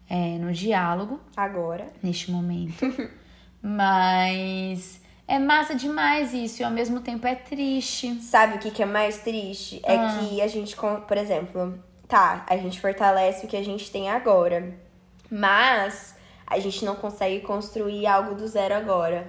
é, 0.08 0.38
no 0.38 0.52
diálogo 0.52 1.20
Agora. 1.36 1.86
neste 2.02 2.30
momento 2.30 2.84
mas 3.62 5.00
é 5.26 5.38
massa 5.38 5.74
demais 5.74 6.32
isso 6.34 6.62
e 6.62 6.64
ao 6.64 6.70
mesmo 6.70 7.00
tempo 7.00 7.26
é 7.26 7.34
triste 7.34 8.14
Sabe 8.22 8.56
o 8.56 8.58
que, 8.58 8.70
que 8.70 8.82
é 8.82 8.86
mais 8.86 9.18
triste? 9.18 9.80
É 9.84 9.96
Ah. 9.96 10.18
que 10.18 10.40
a 10.40 10.46
gente, 10.48 10.76
por 10.76 11.16
exemplo, 11.16 11.78
tá, 12.08 12.44
a 12.48 12.56
gente 12.56 12.80
fortalece 12.80 13.44
o 13.46 13.48
que 13.48 13.56
a 13.56 13.64
gente 13.64 13.90
tem 13.90 14.10
agora. 14.10 14.74
Mas 15.30 16.16
a 16.46 16.58
gente 16.58 16.84
não 16.84 16.94
consegue 16.94 17.40
construir 17.40 18.06
algo 18.06 18.34
do 18.34 18.46
zero 18.46 18.74
agora. 18.74 19.26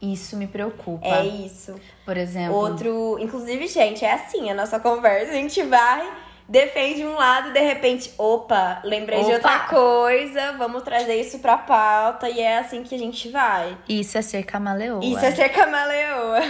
isso 0.00 0.36
me 0.36 0.46
preocupa 0.46 1.06
É 1.06 1.24
isso. 1.24 1.74
por 2.04 2.16
exemplo 2.16 2.54
Outro. 2.54 3.16
Inclusive, 3.18 3.66
gente, 3.66 4.04
é 4.04 4.12
assim 4.12 4.50
a 4.50 4.54
nossa 4.54 4.78
conversa. 4.78 5.30
A 5.32 5.34
gente 5.34 5.62
vai, 5.62 6.06
defende 6.46 7.02
um 7.06 7.14
lado, 7.14 7.52
de 7.52 7.60
repente, 7.60 8.12
opa, 8.18 8.80
lembrei 8.84 9.18
de 9.20 9.24
Opa. 9.24 9.34
outra 9.34 9.58
coisa, 9.60 10.52
vamos 10.58 10.82
trazer 10.82 11.14
isso 11.18 11.38
pra 11.38 11.56
pauta. 11.56 12.28
E 12.28 12.40
é 12.40 12.58
assim 12.58 12.82
que 12.82 12.94
a 12.94 12.98
gente 12.98 13.30
vai. 13.30 13.76
isso 13.88 14.18
é 14.18 14.22
ser 14.22 14.42
camaleoa 14.44 15.02
Isso 15.02 15.24
é 15.24 15.30
ser 15.30 15.48
camaleoa. 15.48 16.40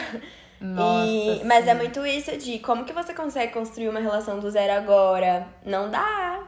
Nossa, 0.60 1.10
E- 1.10 1.42
mas 1.44 1.64
sim. 1.64 1.70
é 1.70 1.74
muito 1.74 2.04
isso 2.06 2.36
de 2.38 2.58
como 2.60 2.84
que 2.84 2.92
você 2.92 3.12
consegue 3.12 3.52
construir 3.52 3.88
uma 3.88 4.00
relação 4.00 4.40
do 4.40 4.50
zero 4.50 4.72
agora? 4.72 5.46
Não 5.64 5.90
dá. 5.90 6.42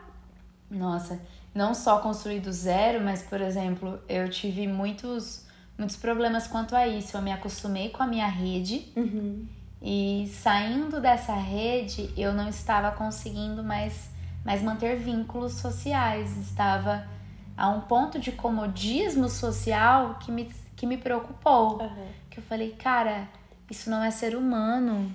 Nossa, 0.70 1.20
não 1.54 1.74
só 1.74 1.98
construir 1.98 2.40
do 2.40 2.52
zero, 2.52 3.02
mas, 3.02 3.22
por 3.22 3.40
exemplo, 3.40 4.00
eu 4.08 4.28
tive 4.30 4.66
muitos, 4.66 5.46
muitos 5.76 5.96
problemas 5.96 6.46
quanto 6.46 6.74
a 6.76 6.86
isso. 6.86 7.16
Eu 7.16 7.22
me 7.22 7.32
acostumei 7.32 7.90
com 7.90 8.02
a 8.02 8.06
minha 8.06 8.26
rede 8.28 8.92
e 9.82 10.26
saindo 10.34 11.00
dessa 11.00 11.34
rede, 11.34 12.10
eu 12.16 12.32
não 12.32 12.48
estava 12.48 12.90
conseguindo 12.90 13.62
mais, 13.62 14.10
mais 14.44 14.62
manter 14.62 14.96
vínculos 14.98 15.54
sociais. 15.54 16.36
Estava 16.36 17.06
a 17.56 17.68
um 17.70 17.80
ponto 17.82 18.18
de 18.18 18.32
comodismo 18.32 19.28
social 19.28 20.16
que 20.20 20.30
me, 20.32 20.50
que 20.76 20.86
me 20.86 20.96
preocupou. 20.98 21.78
Que 22.30 22.38
eu 22.40 22.42
falei, 22.42 22.72
cara, 22.72 23.28
isso 23.70 23.90
não 23.90 24.02
é 24.02 24.10
ser 24.10 24.36
humano. 24.36 25.14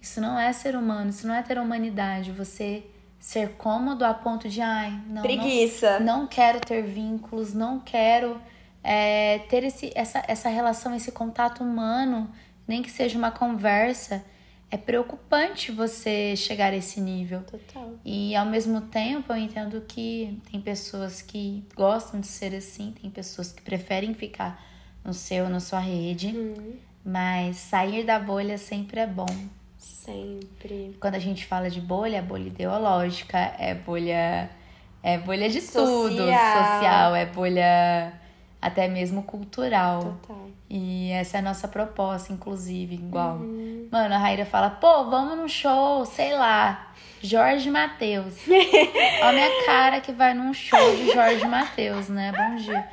Isso 0.00 0.20
não 0.20 0.38
é 0.38 0.52
ser 0.52 0.74
humano, 0.76 1.10
isso 1.10 1.26
não 1.26 1.34
é 1.34 1.42
ter 1.42 1.58
humanidade. 1.58 2.32
Você 2.32 2.84
ser 3.18 3.50
cômodo 3.58 4.02
a 4.02 4.14
ponto 4.14 4.48
de, 4.48 4.62
ai, 4.62 4.90
não, 5.06 5.16
não 5.16 5.22
Preguiça. 5.22 6.00
não 6.00 6.26
quero 6.26 6.58
ter 6.58 6.82
vínculos, 6.82 7.52
não 7.52 7.78
quero 7.78 8.40
é, 8.82 9.40
ter 9.40 9.62
esse, 9.62 9.92
essa, 9.94 10.24
essa 10.26 10.48
relação, 10.48 10.94
esse 10.94 11.12
contato 11.12 11.62
humano, 11.62 12.30
nem 12.66 12.82
que 12.82 12.90
seja 12.90 13.18
uma 13.18 13.30
conversa. 13.30 14.24
É 14.70 14.76
preocupante 14.76 15.70
você 15.72 16.34
chegar 16.36 16.72
a 16.72 16.76
esse 16.76 17.00
nível. 17.00 17.42
Total. 17.42 17.92
E 18.04 18.34
ao 18.34 18.46
mesmo 18.46 18.80
tempo 18.80 19.32
eu 19.32 19.36
entendo 19.36 19.82
que 19.82 20.40
tem 20.50 20.60
pessoas 20.60 21.20
que 21.20 21.64
gostam 21.74 22.20
de 22.20 22.28
ser 22.28 22.54
assim, 22.54 22.94
tem 23.02 23.10
pessoas 23.10 23.52
que 23.52 23.60
preferem 23.60 24.14
ficar 24.14 24.64
no 25.04 25.12
seu, 25.12 25.48
na 25.48 25.60
sua 25.60 25.80
rede, 25.80 26.32
mas 27.04 27.56
sair 27.56 28.04
da 28.04 28.18
bolha 28.18 28.58
sempre 28.58 29.00
é 29.00 29.06
bom. 29.06 29.26
Sempre. 29.76 30.96
Quando 31.00 31.14
a 31.14 31.18
gente 31.18 31.46
fala 31.46 31.70
de 31.70 31.80
bolha, 31.80 32.18
é 32.18 32.22
bolha 32.22 32.48
ideológica, 32.48 33.38
é 33.58 33.74
bolha 33.74 34.50
é 35.02 35.16
bolha 35.16 35.48
de 35.48 35.60
tudo, 35.60 36.16
Social. 36.16 36.26
social, 36.26 37.14
é 37.14 37.24
bolha 37.26 38.12
até 38.60 38.86
mesmo 38.86 39.22
cultural. 39.22 40.18
Total. 40.20 40.50
E 40.68 41.10
essa 41.10 41.38
é 41.38 41.40
a 41.40 41.42
nossa 41.42 41.66
proposta, 41.66 42.32
inclusive, 42.32 42.94
igual. 42.94 43.38
Mano, 43.90 44.14
a 44.14 44.18
Raíra 44.18 44.44
fala, 44.44 44.70
pô, 44.70 45.04
vamos 45.04 45.36
num 45.36 45.48
show, 45.48 46.04
sei 46.04 46.34
lá, 46.36 46.92
Jorge 47.22 47.70
Matheus. 47.70 48.36
Olha 48.46 49.28
a 49.28 49.32
minha 49.32 49.66
cara 49.66 50.00
que 50.00 50.12
vai 50.12 50.34
num 50.34 50.52
show 50.52 50.96
de 50.96 51.12
Jorge 51.12 51.46
Matheus, 51.46 52.08
né? 52.08 52.30
Bom 52.32 52.56
dia. 52.56 52.86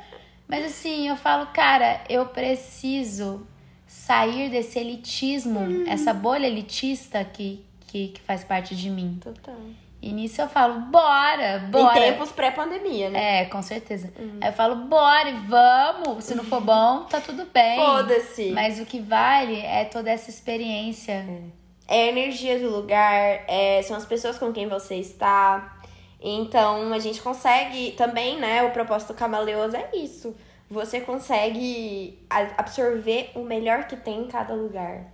Mas 0.48 0.64
assim, 0.64 1.08
eu 1.08 1.16
falo, 1.16 1.46
cara, 1.48 2.00
eu 2.08 2.26
preciso 2.26 3.46
sair 3.88 4.50
desse 4.50 4.78
elitismo, 4.78 5.88
essa 5.88 6.12
bolha 6.12 6.46
elitista 6.46 7.24
que, 7.24 7.64
que, 7.86 8.08
que 8.08 8.20
faz 8.20 8.44
parte 8.44 8.76
de 8.76 8.90
mim. 8.90 9.18
Total. 9.20 9.56
E 10.00 10.12
nisso 10.12 10.40
eu 10.40 10.48
falo, 10.48 10.82
bora, 10.82 11.58
bora. 11.70 11.98
Em 11.98 12.02
tempos 12.12 12.30
pré-pandemia, 12.30 13.10
né? 13.10 13.42
É, 13.42 13.44
com 13.46 13.60
certeza. 13.60 14.12
Aí 14.40 14.50
eu 14.50 14.52
falo, 14.52 14.76
bora, 14.76 15.30
e 15.30 15.34
vamos. 15.34 16.24
Se 16.24 16.36
não 16.36 16.44
for 16.44 16.60
bom, 16.60 17.00
tá 17.04 17.20
tudo 17.20 17.46
bem. 17.52 17.76
Foda-se. 17.76 18.50
Mas 18.52 18.78
o 18.78 18.86
que 18.86 19.00
vale 19.00 19.58
é 19.58 19.84
toda 19.84 20.10
essa 20.10 20.30
experiência. 20.30 21.26
É 21.88 22.04
a 22.04 22.06
energia 22.08 22.58
do 22.60 22.70
lugar, 22.70 23.44
é, 23.48 23.82
são 23.82 23.96
as 23.96 24.04
pessoas 24.04 24.38
com 24.38 24.52
quem 24.52 24.68
você 24.68 24.96
está. 24.96 25.80
Então 26.20 26.92
a 26.92 26.98
gente 26.98 27.20
consegue 27.20 27.92
também, 27.92 28.38
né? 28.38 28.62
O 28.62 28.70
propósito 28.70 29.14
camaleoso 29.14 29.76
é 29.76 29.88
isso. 29.94 30.36
Você 30.70 31.00
consegue 31.00 32.18
absorver 32.56 33.30
o 33.34 33.40
melhor 33.40 33.84
que 33.86 33.96
tem 33.96 34.20
em 34.22 34.28
cada 34.28 34.54
lugar. 34.54 35.04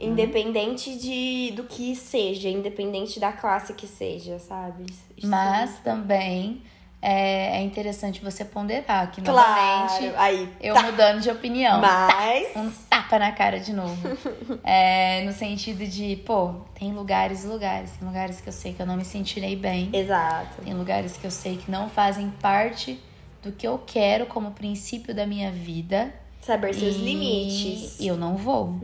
Independente 0.00 0.96
de, 0.96 1.52
do 1.56 1.64
que 1.64 1.94
seja, 1.96 2.48
independente 2.48 3.18
da 3.18 3.32
classe 3.32 3.72
que 3.74 3.86
seja, 3.86 4.38
sabe? 4.38 4.86
Isso- 5.16 5.28
Mas 5.28 5.78
também 5.80 6.62
é, 7.02 7.58
é 7.58 7.62
interessante 7.62 8.22
você 8.22 8.44
ponderar 8.44 9.10
que 9.10 9.20
Claro, 9.20 9.82
novamente 9.82 10.16
aí. 10.16 10.48
eu 10.60 10.74
tá. 10.74 10.82
mudando 10.84 11.20
de 11.20 11.30
opinião. 11.30 11.80
Mas. 11.80 12.54
Um 12.56 12.70
tapa 12.88 13.18
na 13.18 13.32
cara 13.32 13.58
de 13.60 13.72
novo. 13.72 13.96
É, 14.64 15.22
no 15.24 15.32
sentido 15.32 15.86
de, 15.86 16.16
pô, 16.26 16.54
tem 16.78 16.92
lugares 16.92 17.44
e 17.44 17.46
lugares. 17.46 17.90
Tem 17.92 18.06
lugares 18.06 18.40
que 18.40 18.48
eu 18.48 18.52
sei 18.52 18.72
que 18.74 18.82
eu 18.82 18.86
não 18.86 18.96
me 18.96 19.04
sentirei 19.04 19.56
bem. 19.56 19.88
Exato. 19.92 20.62
Tem 20.62 20.74
lugares 20.74 21.16
que 21.16 21.26
eu 21.26 21.30
sei 21.30 21.56
que 21.56 21.70
não 21.70 21.88
fazem 21.88 22.30
parte 22.42 23.00
do 23.42 23.52
que 23.52 23.66
eu 23.66 23.78
quero 23.78 24.26
como 24.26 24.52
princípio 24.52 25.14
da 25.14 25.26
minha 25.26 25.50
vida. 25.50 26.12
Saber 26.40 26.74
seus 26.74 26.96
e 26.96 26.98
limites. 26.98 28.00
eu 28.00 28.16
não 28.16 28.36
vou. 28.36 28.74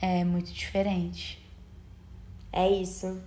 É 0.00 0.24
muito 0.24 0.52
diferente. 0.52 1.38
É 2.52 2.68
isso. 2.68 3.20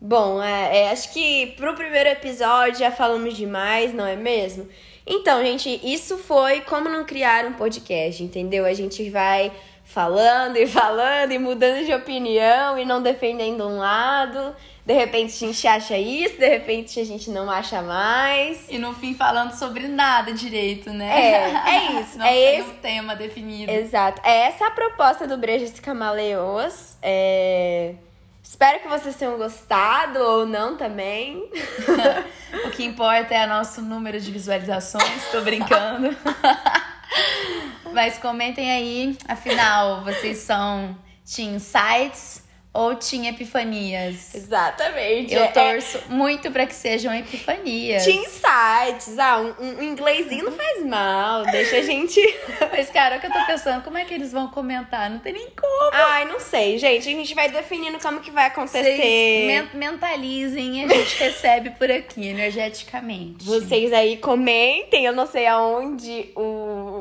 Bom, 0.00 0.40
é, 0.40 0.78
é, 0.78 0.90
acho 0.90 1.12
que 1.12 1.48
pro 1.56 1.74
primeiro 1.74 2.08
episódio 2.08 2.78
já 2.78 2.90
falamos 2.90 3.36
demais, 3.36 3.92
não 3.92 4.06
é 4.06 4.14
mesmo? 4.14 4.68
Então, 5.04 5.42
gente, 5.42 5.80
isso 5.82 6.18
foi 6.18 6.60
como 6.60 6.88
não 6.88 7.04
criar 7.04 7.44
um 7.46 7.54
podcast, 7.54 8.22
entendeu? 8.22 8.64
A 8.64 8.74
gente 8.74 9.08
vai 9.10 9.50
falando 9.88 10.56
e 10.58 10.66
falando 10.66 11.32
e 11.32 11.38
mudando 11.38 11.84
de 11.84 11.92
opinião 11.94 12.78
e 12.78 12.84
não 12.84 13.02
defendendo 13.02 13.66
um 13.66 13.78
lado. 13.78 14.54
De 14.84 14.92
repente 14.94 15.34
a 15.34 15.46
gente 15.46 15.66
acha 15.66 15.98
isso, 15.98 16.38
de 16.38 16.48
repente 16.48 17.00
a 17.00 17.04
gente 17.04 17.30
não 17.30 17.50
acha 17.50 17.82
mais. 17.82 18.66
E 18.68 18.78
no 18.78 18.94
fim 18.94 19.14
falando 19.14 19.52
sobre 19.52 19.88
nada 19.88 20.32
direito, 20.32 20.90
né? 20.90 21.08
É, 21.10 21.70
é 21.70 21.92
isso, 22.00 22.18
não 22.18 22.26
é 22.26 22.30
tem 22.30 22.58
esse- 22.60 22.70
um 22.70 22.74
tema 22.74 23.16
definido. 23.16 23.72
Exato. 23.72 24.20
É 24.24 24.46
essa 24.46 24.66
a 24.66 24.70
proposta 24.70 25.26
do 25.26 25.36
Brejas 25.36 25.78
Camaleoas. 25.80 26.96
É... 27.02 27.94
Espero 28.42 28.80
que 28.80 28.88
vocês 28.88 29.14
tenham 29.16 29.36
gostado 29.36 30.18
ou 30.20 30.46
não 30.46 30.76
também. 30.76 31.48
O 32.64 32.70
que 32.70 32.82
importa 32.82 33.34
é 33.34 33.44
o 33.44 33.48
nosso 33.48 33.82
número 33.82 34.18
de 34.18 34.30
visualizações, 34.30 35.22
tô 35.30 35.42
brincando. 35.42 36.16
Mas 37.92 38.18
comentem 38.18 38.70
aí, 38.70 39.16
afinal, 39.26 40.02
vocês 40.04 40.38
são 40.38 40.96
Team 41.34 41.56
Insights 41.56 42.46
ou 42.72 42.94
Team 42.94 43.24
Epifanias? 43.24 44.34
Exatamente. 44.34 45.34
Eu 45.34 45.44
É- 45.44 45.48
torço 45.48 46.00
muito 46.10 46.50
pra 46.50 46.64
que 46.66 46.74
sejam 46.74 47.12
epifanias. 47.14 48.04
Team 48.04 48.22
Insights. 48.22 49.18
Ah, 49.18 49.38
um, 49.58 49.78
um 49.78 49.82
inglêsinho 49.82 50.44
não 50.44 50.52
faz 50.52 50.84
mal. 50.84 51.44
Deixa 51.46 51.78
a 51.78 51.82
gente. 51.82 52.20
Mas, 52.70 52.88
cara, 52.90 53.16
é 53.16 53.18
o 53.18 53.20
que 53.20 53.26
eu 53.26 53.32
tô 53.32 53.44
pensando, 53.46 53.82
como 53.82 53.98
é 53.98 54.04
que 54.04 54.14
eles 54.14 54.30
vão 54.30 54.48
comentar? 54.48 55.10
Não 55.10 55.18
tem 55.18 55.32
nem 55.32 55.48
como. 55.60 55.90
Ai, 55.92 56.26
não 56.26 56.38
sei, 56.38 56.78
gente. 56.78 57.08
A 57.08 57.12
gente 57.12 57.34
vai 57.34 57.48
definindo 57.50 57.98
como 57.98 58.20
que 58.20 58.30
vai 58.30 58.46
acontecer. 58.46 58.82
Vocês 58.96 59.46
men- 59.46 59.70
mentalizem 59.74 60.80
e 60.80 60.84
a 60.84 60.88
gente 60.88 61.16
recebe 61.18 61.70
por 61.70 61.90
aqui, 61.90 62.28
energeticamente. 62.28 63.44
Vocês 63.44 63.92
aí 63.92 64.18
comentem, 64.18 65.04
eu 65.04 65.12
não 65.14 65.26
sei 65.26 65.46
aonde, 65.46 66.30
o, 66.36 66.40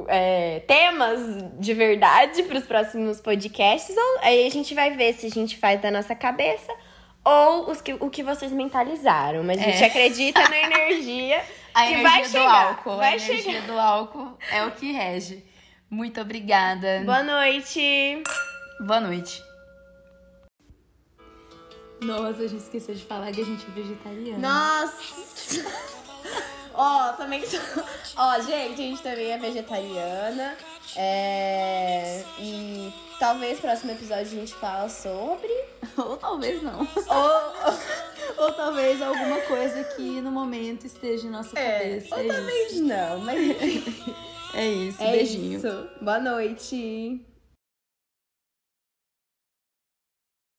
é, 0.07 0.59
temas 0.61 1.19
de 1.59 1.73
verdade 1.73 2.43
para 2.43 2.57
os 2.57 2.65
próximos 2.65 3.19
podcasts. 3.21 3.95
Ou, 3.95 4.19
aí 4.21 4.45
a 4.47 4.49
gente 4.49 4.73
vai 4.73 4.91
ver 4.91 5.13
se 5.13 5.27
a 5.27 5.29
gente 5.29 5.57
faz 5.57 5.81
da 5.81 5.91
nossa 5.91 6.15
cabeça 6.15 6.71
ou 7.25 7.69
os 7.69 7.81
que, 7.81 7.93
o 7.93 8.09
que 8.09 8.23
vocês 8.23 8.51
mentalizaram. 8.51 9.43
Mas 9.43 9.59
a 9.59 9.63
gente 9.63 9.83
É. 9.83 9.87
acredita 9.87 10.47
na 10.49 10.57
energia 10.57 11.41
A 11.73 11.85
que 11.85 11.93
energia 11.93 12.09
vai 12.09 12.21
do 12.23 12.29
chegar. 12.29 12.67
álcool. 12.69 12.95
vai 12.97 13.13
a 13.13 13.15
energia 13.17 13.43
chegar. 13.61 13.67
do 13.67 13.79
álcool 13.79 14.37
é 14.51 14.65
o 14.65 14.71
que 14.71 14.91
rege. 14.91 15.45
Muito 15.89 16.19
obrigada. 16.19 17.01
Boa 17.05 17.21
noite. 17.23 18.23
Boa 18.79 18.99
noite. 18.99 19.43
Nossa, 22.01 22.43
a 22.43 22.47
gente 22.47 22.61
esqueceu 22.61 22.93
de 22.93 23.03
falar 23.03 23.31
que 23.31 23.41
a 23.41 23.45
gente 23.45 23.65
é 23.65 23.71
vegetariana. 23.71 24.37
Nossa! 24.39 25.63
Ó, 26.77 27.13
também 27.13 27.43
sou... 27.45 27.59
Ó, 28.15 28.39
gente, 28.41 28.73
a 28.73 28.75
gente 28.75 29.01
também 29.01 29.31
é 29.31 29.37
vegetariana. 29.37 30.55
É... 30.95 32.23
E 32.39 32.93
talvez 33.19 33.55
no 33.55 33.61
próximo 33.61 33.91
episódio 33.91 34.25
a 34.25 34.25
gente 34.25 34.53
fala 34.53 34.87
sobre. 34.87 35.51
Ou 35.97 36.17
talvez 36.17 36.61
não. 36.61 36.79
Ou, 36.79 38.37
Ou 38.45 38.53
talvez 38.53 39.01
alguma 39.01 39.41
coisa 39.41 39.83
que 39.83 40.21
no 40.21 40.31
momento 40.31 40.85
esteja 40.85 41.27
em 41.27 41.31
nossa 41.31 41.57
é, 41.57 41.79
cabeça. 41.79 42.15
ou 42.15 42.21
é 42.21 42.27
talvez 42.27 42.79
não, 42.79 43.19
mas 43.19 43.39
isso. 43.39 44.15
É 44.53 44.67
isso. 44.67 45.03
é 45.03 45.11
Beijinho. 45.11 45.57
isso. 45.57 45.89
Boa 45.99 46.19
noite. 46.19 47.21